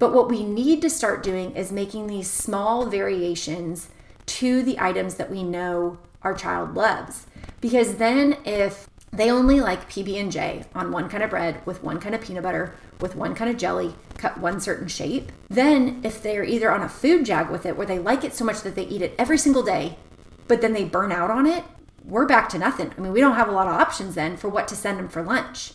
But 0.00 0.12
what 0.12 0.28
we 0.28 0.42
need 0.42 0.82
to 0.82 0.90
start 0.90 1.22
doing 1.22 1.54
is 1.54 1.70
making 1.70 2.08
these 2.08 2.28
small 2.28 2.86
variations 2.86 3.88
to 4.28 4.62
the 4.62 4.78
items 4.78 5.14
that 5.16 5.30
we 5.30 5.42
know 5.42 5.98
our 6.22 6.34
child 6.34 6.74
loves. 6.74 7.26
Because 7.60 7.96
then 7.96 8.36
if 8.44 8.88
they 9.12 9.30
only 9.30 9.60
like 9.60 9.90
PB&J 9.90 10.64
on 10.74 10.92
one 10.92 11.08
kind 11.08 11.22
of 11.22 11.30
bread 11.30 11.64
with 11.64 11.82
one 11.82 11.98
kind 11.98 12.14
of 12.14 12.20
peanut 12.20 12.42
butter 12.42 12.74
with 13.00 13.16
one 13.16 13.34
kind 13.34 13.50
of 13.50 13.56
jelly 13.56 13.94
cut 14.16 14.38
one 14.38 14.60
certain 14.60 14.88
shape, 14.88 15.32
then 15.48 16.00
if 16.04 16.22
they're 16.22 16.44
either 16.44 16.70
on 16.70 16.82
a 16.82 16.88
food 16.88 17.24
jag 17.24 17.50
with 17.50 17.64
it 17.64 17.76
where 17.76 17.86
they 17.86 17.98
like 17.98 18.24
it 18.24 18.34
so 18.34 18.44
much 18.44 18.62
that 18.62 18.74
they 18.74 18.86
eat 18.86 19.02
it 19.02 19.14
every 19.18 19.38
single 19.38 19.62
day, 19.62 19.96
but 20.46 20.60
then 20.60 20.72
they 20.72 20.84
burn 20.84 21.12
out 21.12 21.30
on 21.30 21.46
it, 21.46 21.64
we're 22.04 22.26
back 22.26 22.48
to 22.50 22.58
nothing. 22.58 22.92
I 22.96 23.00
mean, 23.00 23.12
we 23.12 23.20
don't 23.20 23.36
have 23.36 23.48
a 23.48 23.52
lot 23.52 23.68
of 23.68 23.74
options 23.74 24.14
then 24.14 24.36
for 24.36 24.48
what 24.48 24.68
to 24.68 24.76
send 24.76 24.98
them 24.98 25.08
for 25.08 25.22
lunch. 25.22 25.72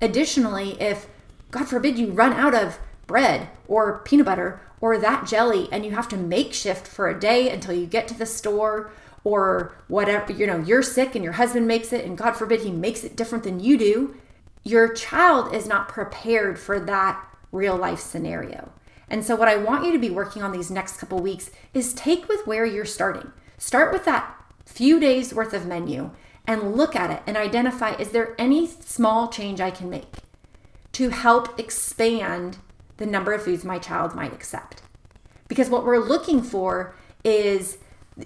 Additionally, 0.00 0.80
if 0.80 1.06
God 1.50 1.68
forbid 1.68 1.98
you 1.98 2.10
run 2.10 2.32
out 2.32 2.54
of 2.54 2.78
bread 3.06 3.48
or 3.68 4.00
peanut 4.00 4.26
butter 4.26 4.60
or 4.80 4.98
that 4.98 5.26
jelly 5.26 5.68
and 5.72 5.84
you 5.84 5.92
have 5.92 6.08
to 6.08 6.16
makeshift 6.16 6.86
for 6.86 7.08
a 7.08 7.18
day 7.18 7.50
until 7.50 7.74
you 7.74 7.86
get 7.86 8.08
to 8.08 8.14
the 8.14 8.26
store 8.26 8.90
or 9.24 9.74
whatever, 9.88 10.32
you 10.32 10.46
know, 10.46 10.58
you're 10.60 10.82
sick 10.82 11.14
and 11.14 11.24
your 11.24 11.32
husband 11.34 11.66
makes 11.66 11.92
it, 11.92 12.04
and 12.04 12.16
God 12.16 12.32
forbid 12.36 12.60
he 12.60 12.70
makes 12.70 13.02
it 13.02 13.16
different 13.16 13.42
than 13.42 13.58
you 13.58 13.76
do, 13.76 14.16
your 14.62 14.92
child 14.92 15.52
is 15.54 15.66
not 15.66 15.88
prepared 15.88 16.58
for 16.58 16.78
that 16.78 17.24
real 17.50 17.76
life 17.76 17.98
scenario. 17.98 18.72
And 19.08 19.24
so, 19.24 19.34
what 19.36 19.48
I 19.48 19.56
want 19.56 19.84
you 19.84 19.92
to 19.92 19.98
be 19.98 20.10
working 20.10 20.42
on 20.42 20.52
these 20.52 20.70
next 20.70 20.98
couple 20.98 21.18
weeks 21.18 21.50
is 21.74 21.94
take 21.94 22.28
with 22.28 22.46
where 22.46 22.64
you're 22.64 22.84
starting. 22.84 23.32
Start 23.58 23.92
with 23.92 24.04
that 24.04 24.32
few 24.64 24.98
days 25.00 25.32
worth 25.32 25.52
of 25.52 25.66
menu 25.66 26.10
and 26.46 26.76
look 26.76 26.94
at 26.94 27.10
it 27.10 27.22
and 27.26 27.36
identify 27.36 27.94
is 27.94 28.10
there 28.10 28.34
any 28.38 28.66
small 28.66 29.28
change 29.28 29.60
I 29.60 29.70
can 29.70 29.88
make 29.88 30.16
to 30.92 31.10
help 31.10 31.58
expand 31.58 32.58
the 32.96 33.06
number 33.06 33.32
of 33.32 33.42
foods 33.42 33.64
my 33.64 33.78
child 33.78 34.14
might 34.14 34.32
accept? 34.32 34.82
Because 35.48 35.70
what 35.70 35.84
we're 35.84 35.98
looking 35.98 36.42
for 36.42 36.94
is 37.24 37.78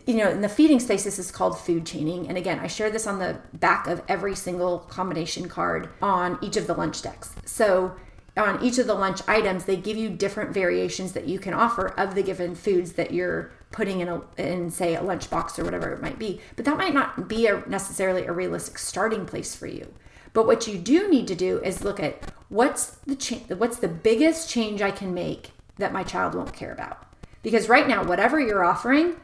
you 0.07 0.15
know, 0.15 0.31
in 0.31 0.41
the 0.41 0.49
feeding 0.49 0.79
space, 0.79 1.03
this 1.03 1.19
is 1.19 1.33
called 1.33 1.59
food 1.59 1.85
chaining. 1.85 2.29
And 2.29 2.39
again, 2.39 2.61
I 2.61 2.69
share 2.69 2.91
this 2.91 3.09
on 3.09 3.19
the 3.19 3.41
back 3.55 3.89
of 3.89 4.03
every 4.09 4.37
single 4.37 4.81
combination 4.81 5.49
card 5.49 5.89
on 6.01 6.39
each 6.41 6.57
of 6.57 6.69
the 6.69 6.75
lunch 6.75 7.03
decks. 7.03 7.35
So 7.45 7.97
on 8.37 8.63
each 8.63 8.79
of 8.79 8.87
the 8.87 8.95
lunch 8.95 9.21
items, 9.27 9.65
they 9.65 9.77
give 9.77 9.97
you 9.97 10.09
different 10.09 10.55
variations 10.55 11.13
that 11.13 11.27
you 11.27 11.41
can 11.41 11.55
offer 11.55 11.89
of 11.99 12.15
the 12.15 12.23
given 12.23 12.55
foods 12.55 12.93
that 12.93 13.13
you're 13.13 13.51
putting 13.73 14.01
in 14.01 14.09
a 14.09 14.23
in 14.37 14.71
say 14.71 14.95
a 14.97 15.03
lunch 15.03 15.31
box 15.31 15.59
or 15.59 15.65
whatever 15.65 15.93
it 15.93 16.03
might 16.03 16.19
be. 16.19 16.41
But 16.55 16.65
that 16.67 16.77
might 16.77 16.95
not 16.95 17.29
be 17.29 17.47
a, 17.47 17.63
necessarily 17.69 18.27
a 18.27 18.33
realistic 18.33 18.79
starting 18.79 19.27
place 19.27 19.57
for 19.57 19.67
you. 19.67 19.93
But 20.33 20.47
what 20.47 20.67
you 20.67 20.79
do 20.79 21.09
need 21.09 21.27
to 21.29 21.35
do 21.35 21.61
is 21.63 21.85
look 21.85 22.01
at 22.01 22.33
what's 22.49 22.87
the 23.07 23.17
cha- 23.17 23.55
what's 23.57 23.79
the 23.79 23.89
biggest 23.89 24.49
change 24.49 24.83
I 24.83 24.91
can 24.91 25.13
make 25.13 25.51
that 25.79 25.93
my 25.93 26.03
child 26.03 26.35
won't 26.35 26.53
care 26.53 26.73
about. 26.73 27.07
Because 27.43 27.69
right 27.69 27.89
now, 27.89 28.05
whatever 28.05 28.39
you're 28.39 28.65
offering, 28.65 29.17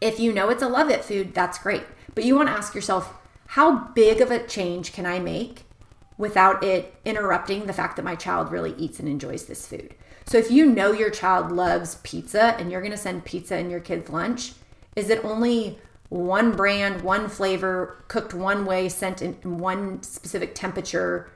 if 0.00 0.18
you 0.18 0.32
know 0.32 0.48
it's 0.48 0.62
a 0.62 0.68
love 0.68 0.90
it 0.90 1.04
food, 1.04 1.34
that's 1.34 1.58
great. 1.58 1.84
But 2.14 2.24
you 2.24 2.34
want 2.34 2.48
to 2.48 2.54
ask 2.54 2.74
yourself, 2.74 3.14
how 3.48 3.88
big 3.88 4.20
of 4.20 4.30
a 4.30 4.46
change 4.46 4.92
can 4.92 5.06
I 5.06 5.18
make 5.18 5.64
without 6.16 6.64
it 6.64 6.94
interrupting 7.04 7.66
the 7.66 7.72
fact 7.72 7.96
that 7.96 8.04
my 8.04 8.14
child 8.14 8.50
really 8.50 8.74
eats 8.76 8.98
and 8.98 9.08
enjoys 9.08 9.44
this 9.44 9.66
food? 9.66 9.94
So 10.26 10.36
if 10.36 10.50
you 10.50 10.66
know 10.66 10.92
your 10.92 11.10
child 11.10 11.52
loves 11.52 11.96
pizza 11.96 12.54
and 12.58 12.70
you're 12.70 12.82
going 12.82 12.92
to 12.92 12.98
send 12.98 13.24
pizza 13.24 13.56
in 13.58 13.70
your 13.70 13.80
kid's 13.80 14.10
lunch, 14.10 14.52
is 14.96 15.10
it 15.10 15.24
only 15.24 15.78
one 16.08 16.52
brand, 16.52 17.02
one 17.02 17.28
flavor, 17.28 18.02
cooked 18.08 18.34
one 18.34 18.64
way, 18.64 18.88
sent 18.88 19.22
in 19.22 19.58
one 19.58 20.02
specific 20.02 20.54
temperature 20.54 21.30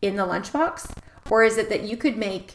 in 0.00 0.16
the 0.16 0.26
lunchbox? 0.26 0.90
Or 1.30 1.42
is 1.42 1.56
it 1.56 1.68
that 1.68 1.82
you 1.82 1.96
could 1.96 2.16
make 2.16 2.54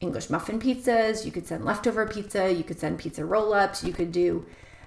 English 0.00 0.30
muffin 0.30 0.60
pizzas, 0.60 1.24
you 1.24 1.32
could 1.32 1.46
send 1.46 1.64
leftover 1.64 2.06
pizza, 2.06 2.52
you 2.52 2.64
could 2.64 2.78
send 2.78 2.98
pizza 2.98 3.24
roll 3.24 3.54
ups, 3.54 3.82
you 3.84 3.92
could 3.92 4.12
do 4.12 4.46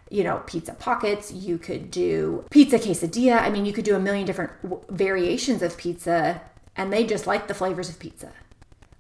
you 0.10 0.24
know, 0.24 0.42
pizza 0.46 0.74
pockets, 0.74 1.32
you 1.32 1.58
could 1.58 1.92
do 1.92 2.46
pizza 2.50 2.78
quesadilla. 2.78 3.42
I 3.42 3.50
mean, 3.50 3.66
you 3.66 3.74
could 3.74 3.86
do 3.86 3.96
a 3.96 4.00
million 4.00 4.26
different 4.26 4.52
w- 4.62 4.82
variations 4.90 5.62
of 5.62 5.78
pizza 5.78 6.42
and 6.76 6.94
they 6.94 7.06
just 7.06 7.28
like 7.28 7.48
the 7.48 7.54
flavors 7.54 7.90
of 7.90 8.00
pizza. 8.00 8.32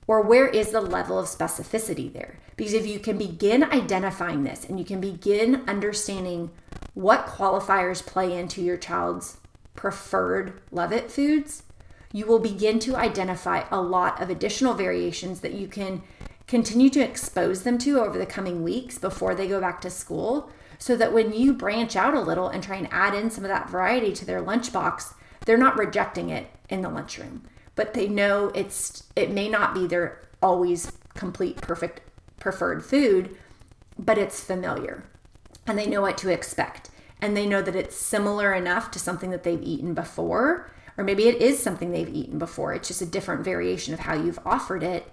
Or 0.07 0.21
where 0.21 0.47
is 0.47 0.71
the 0.71 0.81
level 0.81 1.19
of 1.19 1.27
specificity 1.27 2.11
there? 2.11 2.39
Because 2.55 2.73
if 2.73 2.87
you 2.87 2.99
can 2.99 3.17
begin 3.17 3.63
identifying 3.63 4.43
this 4.43 4.65
and 4.65 4.79
you 4.79 4.85
can 4.85 4.99
begin 4.99 5.63
understanding 5.67 6.49
what 6.97 7.27
qualifiers 7.27 8.03
play 8.03 8.35
into 8.35 8.59
your 8.59 8.75
child's 8.75 9.37
preferred 9.75 10.59
love 10.71 10.91
it 10.91 11.11
foods, 11.11 11.61
you 12.11 12.25
will 12.25 12.39
begin 12.39 12.79
to 12.79 12.95
identify 12.95 13.63
a 13.69 13.79
lot 13.79 14.19
of 14.19 14.31
additional 14.31 14.73
variations 14.73 15.41
that 15.41 15.53
you 15.53 15.67
can 15.67 16.01
continue 16.47 16.89
to 16.89 16.99
expose 16.99 17.61
them 17.61 17.77
to 17.77 17.99
over 17.99 18.17
the 18.17 18.25
coming 18.25 18.63
weeks 18.63 18.97
before 18.97 19.35
they 19.35 19.47
go 19.47 19.61
back 19.61 19.79
to 19.79 19.91
school 19.91 20.49
so 20.79 20.95
that 20.95 21.13
when 21.13 21.31
you 21.31 21.53
branch 21.53 21.95
out 21.95 22.15
a 22.15 22.19
little 22.19 22.49
and 22.49 22.63
try 22.63 22.77
and 22.77 22.87
add 22.89 23.13
in 23.13 23.29
some 23.29 23.43
of 23.43 23.49
that 23.49 23.69
variety 23.69 24.11
to 24.11 24.25
their 24.25 24.41
lunchbox, 24.41 25.13
they're 25.45 25.55
not 25.55 25.77
rejecting 25.77 26.31
it 26.31 26.47
in 26.67 26.81
the 26.81 26.89
lunchroom. 26.89 27.43
but 27.75 27.93
they 27.93 28.07
know 28.07 28.47
it's 28.55 29.03
it 29.15 29.29
may 29.29 29.47
not 29.47 29.75
be 29.75 29.85
their 29.85 30.19
always 30.41 30.91
complete 31.13 31.57
perfect 31.57 32.01
preferred 32.39 32.83
food, 32.83 33.37
but 33.99 34.17
it's 34.17 34.43
familiar. 34.43 35.03
And 35.67 35.77
they 35.77 35.85
know 35.85 36.01
what 36.01 36.17
to 36.19 36.29
expect. 36.29 36.89
And 37.21 37.35
they 37.35 37.45
know 37.45 37.61
that 37.61 37.75
it's 37.75 37.95
similar 37.95 38.53
enough 38.53 38.89
to 38.91 38.99
something 38.99 39.29
that 39.31 39.43
they've 39.43 39.61
eaten 39.61 39.93
before, 39.93 40.71
or 40.97 41.03
maybe 41.03 41.27
it 41.27 41.41
is 41.41 41.59
something 41.61 41.91
they've 41.91 42.13
eaten 42.13 42.39
before. 42.39 42.73
It's 42.73 42.87
just 42.87 43.01
a 43.01 43.05
different 43.05 43.43
variation 43.43 43.93
of 43.93 44.01
how 44.01 44.15
you've 44.15 44.39
offered 44.45 44.83
it. 44.83 45.11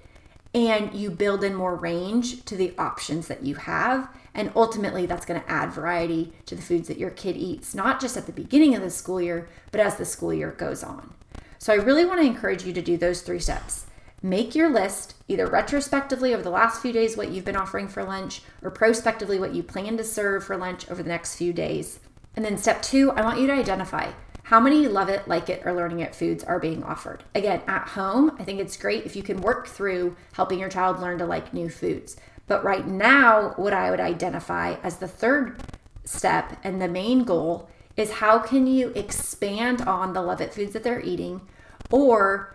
And 0.55 0.95
you 0.95 1.11
build 1.11 1.43
in 1.43 1.55
more 1.55 1.75
range 1.75 2.45
to 2.45 2.57
the 2.57 2.75
options 2.79 3.27
that 3.27 3.43
you 3.43 3.57
have. 3.57 4.09
And 4.35 4.53
ultimately, 4.55 5.05
that's 5.05 5.27
going 5.27 5.41
to 5.41 5.51
add 5.51 5.73
variety 5.73 6.33
to 6.47 6.55
the 6.55 6.63
foods 6.63 6.89
that 6.89 6.99
your 6.99 7.11
kid 7.11 7.37
eats, 7.37 7.75
not 7.75 8.01
just 8.01 8.17
at 8.17 8.27
the 8.27 8.33
beginning 8.33 8.75
of 8.77 8.83
the 8.83 8.91
school 8.91 9.21
year, 9.21 9.49
but 9.73 9.81
as 9.81 9.97
the 9.97 10.05
school 10.05 10.33
year 10.33 10.53
goes 10.53 10.85
on. 10.85 11.13
So 11.59 11.73
I 11.73 11.77
really 11.77 12.05
want 12.05 12.21
to 12.21 12.27
encourage 12.27 12.65
you 12.65 12.73
to 12.73 12.83
do 12.83 12.97
those 12.97 13.23
three 13.23 13.41
steps. 13.41 13.87
Make 14.25 14.55
your 14.55 14.71
list 14.71 15.17
either 15.29 15.47
retrospectively 15.47 16.33
over 16.33 16.43
the 16.43 16.49
last 16.49 16.81
few 16.81 16.93
days 16.95 17.15
what 17.15 17.31
you've 17.31 17.45
been 17.45 17.59
offering 17.59 17.89
for 17.89 18.03
lunch 18.03 18.41
or 18.63 18.71
prospectively 18.71 19.39
what 19.39 19.55
you 19.55 19.63
plan 19.63 19.99
to 19.99 20.03
serve 20.03 20.45
for 20.45 20.57
lunch 20.57 20.91
over 20.91 21.03
the 21.03 21.11
next 21.11 21.37
few 21.37 21.53
days. 21.53 22.01
And 22.35 22.43
then 22.43 22.57
step 22.57 22.81
two, 22.81 23.11
I 23.11 23.21
want 23.21 23.39
you 23.39 23.47
to 23.49 23.53
identify 23.53 24.13
how 24.45 24.61
many 24.61 24.89
love 24.89 25.11
it, 25.11 25.29
like 25.29 25.51
it, 25.51 25.61
or 25.67 25.75
learning 25.75 26.01
it 26.01 26.15
foods 26.15 26.43
are 26.43 26.59
being 26.59 26.83
offered. 26.83 27.23
Again, 27.35 27.61
at 27.69 27.89
home, 27.89 28.35
I 28.39 28.45
think 28.45 28.61
it's 28.61 28.79
great 28.79 29.05
if 29.05 29.15
you 29.15 29.23
can 29.23 29.43
work 29.43 29.67
through 29.67 30.17
helping 30.33 30.59
your 30.59 30.71
child 30.71 31.01
learn 31.01 31.19
to 31.19 31.27
like 31.27 31.53
new 31.53 31.69
foods. 31.69 32.17
But 32.47 32.65
right 32.65 32.87
now, 32.87 33.51
what 33.57 33.75
I 33.75 33.91
would 33.91 34.01
identify 34.01 34.77
as 34.83 34.97
the 34.97 35.09
third 35.09 35.61
step 36.05 36.59
and 36.65 36.81
the 36.81 36.89
main 36.89 37.25
goal 37.25 37.69
is 37.95 38.11
how 38.11 38.39
can 38.39 38.67
you 38.67 38.89
expand 38.95 39.83
on 39.83 40.15
the 40.15 40.23
love 40.23 40.41
it 40.41 40.55
foods 40.55 40.73
that 40.73 40.83
they're 40.83 41.03
eating 41.03 41.43
or 41.91 42.55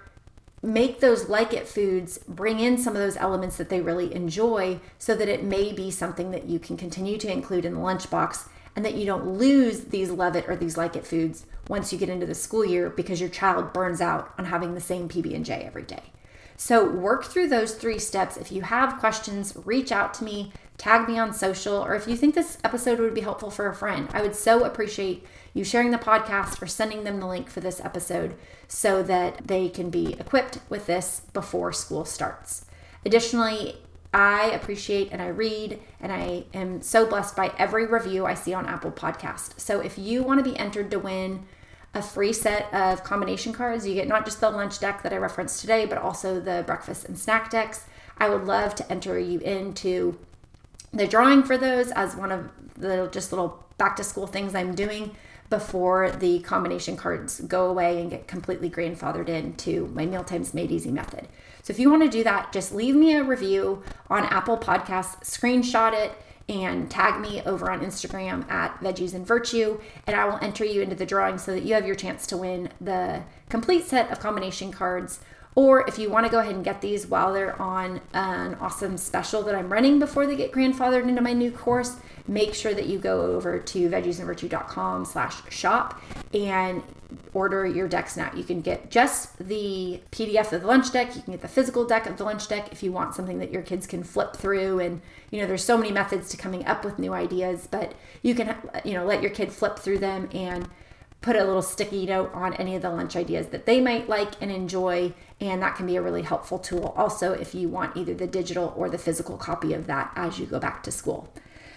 make 0.62 1.00
those 1.00 1.30
like 1.30 1.54
it 1.54 1.68
foods 1.68 2.18
bring 2.28 2.60
in 2.60 2.78
some 2.78 2.96
of 2.96 3.02
those 3.02 3.18
elements 3.18 3.58
that 3.58 3.70
they 3.70 3.82
really 3.82 4.14
enjoy 4.14 4.80
so 4.98 5.16
that 5.16 5.30
it 5.30 5.44
may 5.44 5.72
be 5.72 5.90
something 5.90 6.32
that 6.32 6.46
you 6.46 6.60
can 6.60 6.76
continue 6.76 7.18
to 7.18 7.32
include 7.32 7.66
in 7.66 7.76
the 7.76 7.80
lunchbox 7.80 8.48
and 8.76 8.86
that 8.86 8.96
you 8.96 9.06
don't 9.06 9.38
lose 9.38 9.86
these 9.86 10.10
love 10.12 10.36
it 10.36 10.48
or 10.48 10.56
these 10.56 10.78
like 10.78 10.96
it 10.96 11.06
foods 11.06 11.46
once 11.68 11.92
you 11.92 12.00
get 12.00 12.10
into 12.10 12.26
the 12.26 12.36
school 12.36 12.66
year 12.66 12.90
because 12.90 13.20
your 13.20 13.30
child 13.30 13.74
burns 13.74 14.02
out 14.02 14.34
on 14.38 14.46
having 14.46 14.74
the 14.74 14.82
same 14.82 15.08
PB&J 15.08 15.52
every 15.52 15.84
day. 15.84 16.04
So 16.58 16.90
work 16.90 17.24
through 17.24 17.48
those 17.48 17.76
three 17.76 18.00
steps. 18.00 18.36
If 18.36 18.52
you 18.52 18.64
have 18.64 19.00
questions, 19.00 19.54
reach 19.64 19.94
out 19.94 20.14
to 20.16 20.26
me, 20.26 20.52
tag 20.78 21.08
me 21.08 21.18
on 21.18 21.34
social, 21.34 21.76
or 21.76 21.96
if 21.96 22.06
you 22.06 22.18
think 22.18 22.36
this 22.36 22.58
episode 22.66 23.00
would 23.00 23.14
be 23.14 23.22
helpful 23.22 23.50
for 23.50 23.68
a 23.68 23.76
friend, 23.76 24.10
I 24.14 24.22
would 24.22 24.36
so 24.36 24.66
appreciate 24.66 25.26
you 25.54 25.64
sharing 25.64 25.92
the 25.92 25.98
podcast 25.98 26.62
or 26.62 26.68
sending 26.68 27.04
them 27.04 27.20
the 27.20 27.28
link 27.28 27.50
for 27.50 27.60
this 27.60 27.82
episode 27.82 28.36
so 28.68 29.02
that 29.04 29.48
they 29.48 29.70
can 29.70 29.90
be 29.90 30.14
equipped 30.14 30.60
with 30.70 30.86
this 30.86 31.22
before 31.34 31.74
school 31.74 32.06
starts. 32.06 32.66
Additionally, 33.06 33.78
I 34.14 34.50
appreciate 34.52 35.10
and 35.12 35.22
I 35.22 35.28
read 35.28 35.80
and 36.00 36.12
I 36.12 36.46
am 36.54 36.82
so 36.82 37.06
blessed 37.06 37.36
by 37.36 37.54
every 37.58 37.86
review 37.86 38.26
I 38.26 38.34
see 38.34 38.54
on 38.54 38.66
Apple 38.66 38.92
Podcast. 38.92 39.60
So 39.60 39.80
if 39.80 39.98
you 39.98 40.24
want 40.24 40.44
to 40.44 40.50
be 40.50 40.58
entered 40.58 40.90
to 40.92 41.00
win 41.00 41.46
a 41.94 42.02
free 42.02 42.34
set 42.34 42.72
of 42.74 43.04
combination 43.04 43.54
cards, 43.54 43.88
you 43.88 43.94
get 43.94 44.08
not 44.08 44.26
just 44.26 44.42
the 44.42 44.50
lunch 44.50 44.80
deck 44.80 45.04
that 45.04 45.14
I 45.14 45.18
referenced 45.18 45.62
today, 45.62 45.86
but 45.86 45.98
also 45.98 46.40
the 46.40 46.64
breakfast 46.66 47.06
and 47.06 47.18
snack 47.18 47.50
decks. 47.50 47.86
I 48.18 48.30
would 48.30 48.46
love 48.46 48.76
to 48.76 48.92
enter 48.92 49.18
you 49.18 49.40
into 49.40 50.18
the 50.92 51.08
drawing 51.08 51.44
for 51.44 51.58
those 51.58 51.92
as 51.92 52.16
one 52.16 52.32
of 52.32 52.50
the 52.76 53.10
just 53.12 53.32
little 53.32 53.64
back 53.78 53.96
to 53.98 54.04
school 54.04 54.28
things 54.28 54.56
I'm 54.56 54.76
doing 54.76 55.16
before 55.50 56.12
the 56.12 56.40
combination 56.40 56.96
cards 56.96 57.40
go 57.42 57.70
away 57.70 58.00
and 58.00 58.10
get 58.10 58.28
completely 58.28 58.70
grandfathered 58.70 59.30
into 59.30 59.88
my 59.88 60.06
Mealtimes 60.06 60.54
Made 60.54 60.72
Easy 60.72 60.92
method. 60.92 61.28
So 61.64 61.72
if 61.72 61.80
you 61.80 61.90
want 61.90 62.04
to 62.04 62.10
do 62.10 62.24
that, 62.24 62.54
just 62.54 62.74
leave 62.74 62.96
me 62.96 63.16
a 63.16 63.24
review 63.24 63.84
on 64.10 64.26
Apple 64.26 64.58
Podcasts, 64.58 65.24
screenshot 65.24 65.94
it, 65.94 66.12
and 66.48 66.90
tag 66.90 67.22
me 67.22 67.42
over 67.44 67.70
on 67.70 67.82
Instagram 67.82 68.50
at 68.50 68.80
Veggies 68.80 69.14
and 69.14 69.26
Virtue, 69.26 69.80
and 70.08 70.16
I 70.16 70.26
will 70.26 70.40
enter 70.42 70.66
you 70.66 70.82
into 70.82 70.96
the 70.96 71.06
drawing 71.06 71.38
so 71.38 71.54
that 71.54 71.64
you 71.64 71.76
have 71.76 71.86
your 71.86 71.96
chance 71.96 72.26
to 72.28 72.38
win 72.38 72.70
the 72.82 73.22
complete 73.50 73.86
set 73.86 74.12
of 74.12 74.20
combination 74.20 74.72
cards. 74.72 75.20
Or 75.56 75.86
if 75.88 76.00
you 76.00 76.10
want 76.10 76.26
to 76.26 76.32
go 76.32 76.40
ahead 76.40 76.56
and 76.56 76.64
get 76.64 76.82
these 76.82 77.08
while 77.08 77.34
they're 77.34 77.60
on 77.62 78.02
an 78.14 78.56
awesome 78.56 78.98
special 78.98 79.42
that 79.44 79.56
I'm 79.56 79.72
running 79.72 80.00
before 80.00 80.26
they 80.26 80.36
get 80.36 80.52
grandfathered 80.52 81.08
into 81.08 81.22
my 81.22 81.34
new 81.34 81.52
course, 81.52 81.98
make 82.28 82.54
sure 82.54 82.74
that 82.74 82.86
you 82.86 83.00
go 83.00 83.22
over 83.22 83.60
to 83.60 83.90
veggiesandvirtue.com 83.90 85.06
slash 85.06 85.42
shop 85.52 86.02
and 86.34 86.84
order 87.34 87.66
your 87.66 87.88
decks 87.88 88.16
now. 88.16 88.32
You 88.36 88.44
can 88.44 88.62
get 88.62 88.92
just 88.92 89.38
the 89.40 90.00
PDF 90.12 90.52
of 90.52 90.62
the 90.62 90.68
lunch 90.68 90.92
deck. 90.92 91.16
You 91.16 91.22
can 91.22 91.34
get 91.34 91.42
the 91.42 91.48
physical 91.48 91.86
deck 91.86 92.06
of 92.06 92.18
the 92.18 92.24
lunch 92.24 92.48
deck 92.48 92.72
if 92.72 92.84
you 92.84 92.92
want 92.92 93.16
something 93.16 93.40
that 93.40 93.52
your 93.52 93.64
kids 93.64 93.88
can 93.88 94.04
flip 94.04 94.36
through. 94.36 94.80
And, 94.80 95.02
you 95.32 95.42
know, 95.42 95.48
there's 95.48 95.64
so 95.64 95.78
many 95.78 95.92
methods 95.92 96.30
to 96.30 96.38
coming 96.38 96.66
up 96.66 96.86
with 96.86 97.00
new 97.00 97.14
ideas, 97.14 97.68
but 97.70 97.94
you 98.22 98.36
can, 98.36 98.56
you 98.86 98.94
know, 98.94 99.06
let 99.06 99.22
your 99.22 99.32
kid 99.32 99.52
flip 99.52 99.80
through 99.80 100.00
them 100.00 100.30
and 100.34 100.70
put 101.22 101.36
a 101.36 101.44
little 101.44 101.62
sticky 101.62 102.06
note 102.06 102.32
on 102.34 102.54
any 102.54 102.76
of 102.76 102.82
the 102.82 102.90
lunch 102.90 103.16
ideas 103.16 103.48
that 103.48 103.66
they 103.66 103.82
might 103.82 104.08
like 104.08 104.42
and 104.42 104.52
enjoy. 104.52 105.14
And 105.42 105.62
that 105.62 105.76
can 105.76 105.86
be 105.86 105.96
a 105.96 106.02
really 106.02 106.24
helpful 106.24 106.60
tool 106.60 106.94
also 106.98 107.32
if 107.32 107.56
you 107.56 107.70
want 107.70 107.96
either 107.96 108.14
the 108.14 108.28
digital 108.28 108.74
or 108.76 108.90
the 108.90 108.98
physical 108.98 109.38
copy 109.38 109.74
of 109.74 109.88
that 109.88 110.12
as 110.16 110.38
you 110.38 110.46
go 110.46 110.60
back 110.60 110.84
to 110.84 110.92
school. 110.92 111.34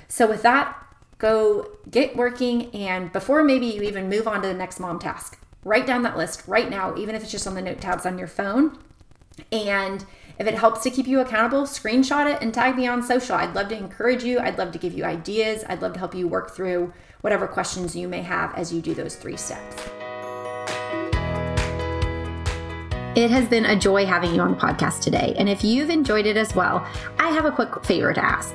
So, 0.09 0.27
with 0.27 0.42
that, 0.42 0.77
go 1.18 1.70
get 1.90 2.16
working. 2.16 2.75
And 2.75 3.12
before 3.12 3.44
maybe 3.44 3.66
you 3.66 3.83
even 3.83 4.09
move 4.09 4.27
on 4.27 4.42
to 4.42 4.48
the 4.48 4.55
next 4.55 4.81
mom 4.81 4.98
task, 4.98 5.38
write 5.64 5.87
down 5.87 6.03
that 6.03 6.16
list 6.16 6.42
right 6.46 6.68
now, 6.68 6.96
even 6.96 7.14
if 7.14 7.22
it's 7.22 7.31
just 7.31 7.46
on 7.46 7.55
the 7.55 7.62
note 7.62 7.81
tabs 7.81 8.05
on 8.05 8.18
your 8.18 8.29
phone. 8.29 8.79
And 9.51 10.05
if 10.38 10.46
it 10.46 10.55
helps 10.55 10.83
to 10.83 10.90
keep 10.90 11.07
you 11.07 11.20
accountable, 11.20 11.62
screenshot 11.62 12.33
it 12.35 12.42
and 12.42 12.53
tag 12.53 12.77
me 12.77 12.87
on 12.87 13.03
social. 13.03 13.37
I'd 13.37 13.55
love 13.55 13.68
to 13.68 13.77
encourage 13.77 14.25
you. 14.25 14.40
I'd 14.40 14.59
love 14.59 14.72
to 14.72 14.79
give 14.79 14.92
you 14.92 15.05
ideas. 15.05 15.64
I'd 15.68 15.83
love 15.83 15.92
to 15.92 15.98
help 15.98 16.14
you 16.14 16.27
work 16.27 16.55
through 16.55 16.92
whatever 17.20 17.46
questions 17.46 17.94
you 17.94 18.09
may 18.09 18.22
have 18.22 18.55
as 18.55 18.72
you 18.72 18.83
do 18.83 18.94
those 18.94 19.14
three 19.14 19.37
steps. 19.37 20.02
It 23.14 23.31
has 23.31 23.46
been 23.46 23.66
a 23.66 23.77
joy 23.77 24.07
having 24.07 24.35
you 24.35 24.40
on 24.40 24.53
the 24.53 24.57
podcast 24.57 25.01
today. 25.01 25.35
And 25.37 25.46
if 25.46 25.62
you've 25.62 25.90
enjoyed 25.90 26.25
it 26.25 26.38
as 26.38 26.55
well, 26.55 26.87
I 27.18 27.29
have 27.29 27.44
a 27.44 27.53
quick 27.53 27.85
favor 27.85 28.14
to 28.14 28.25
ask 28.25 28.55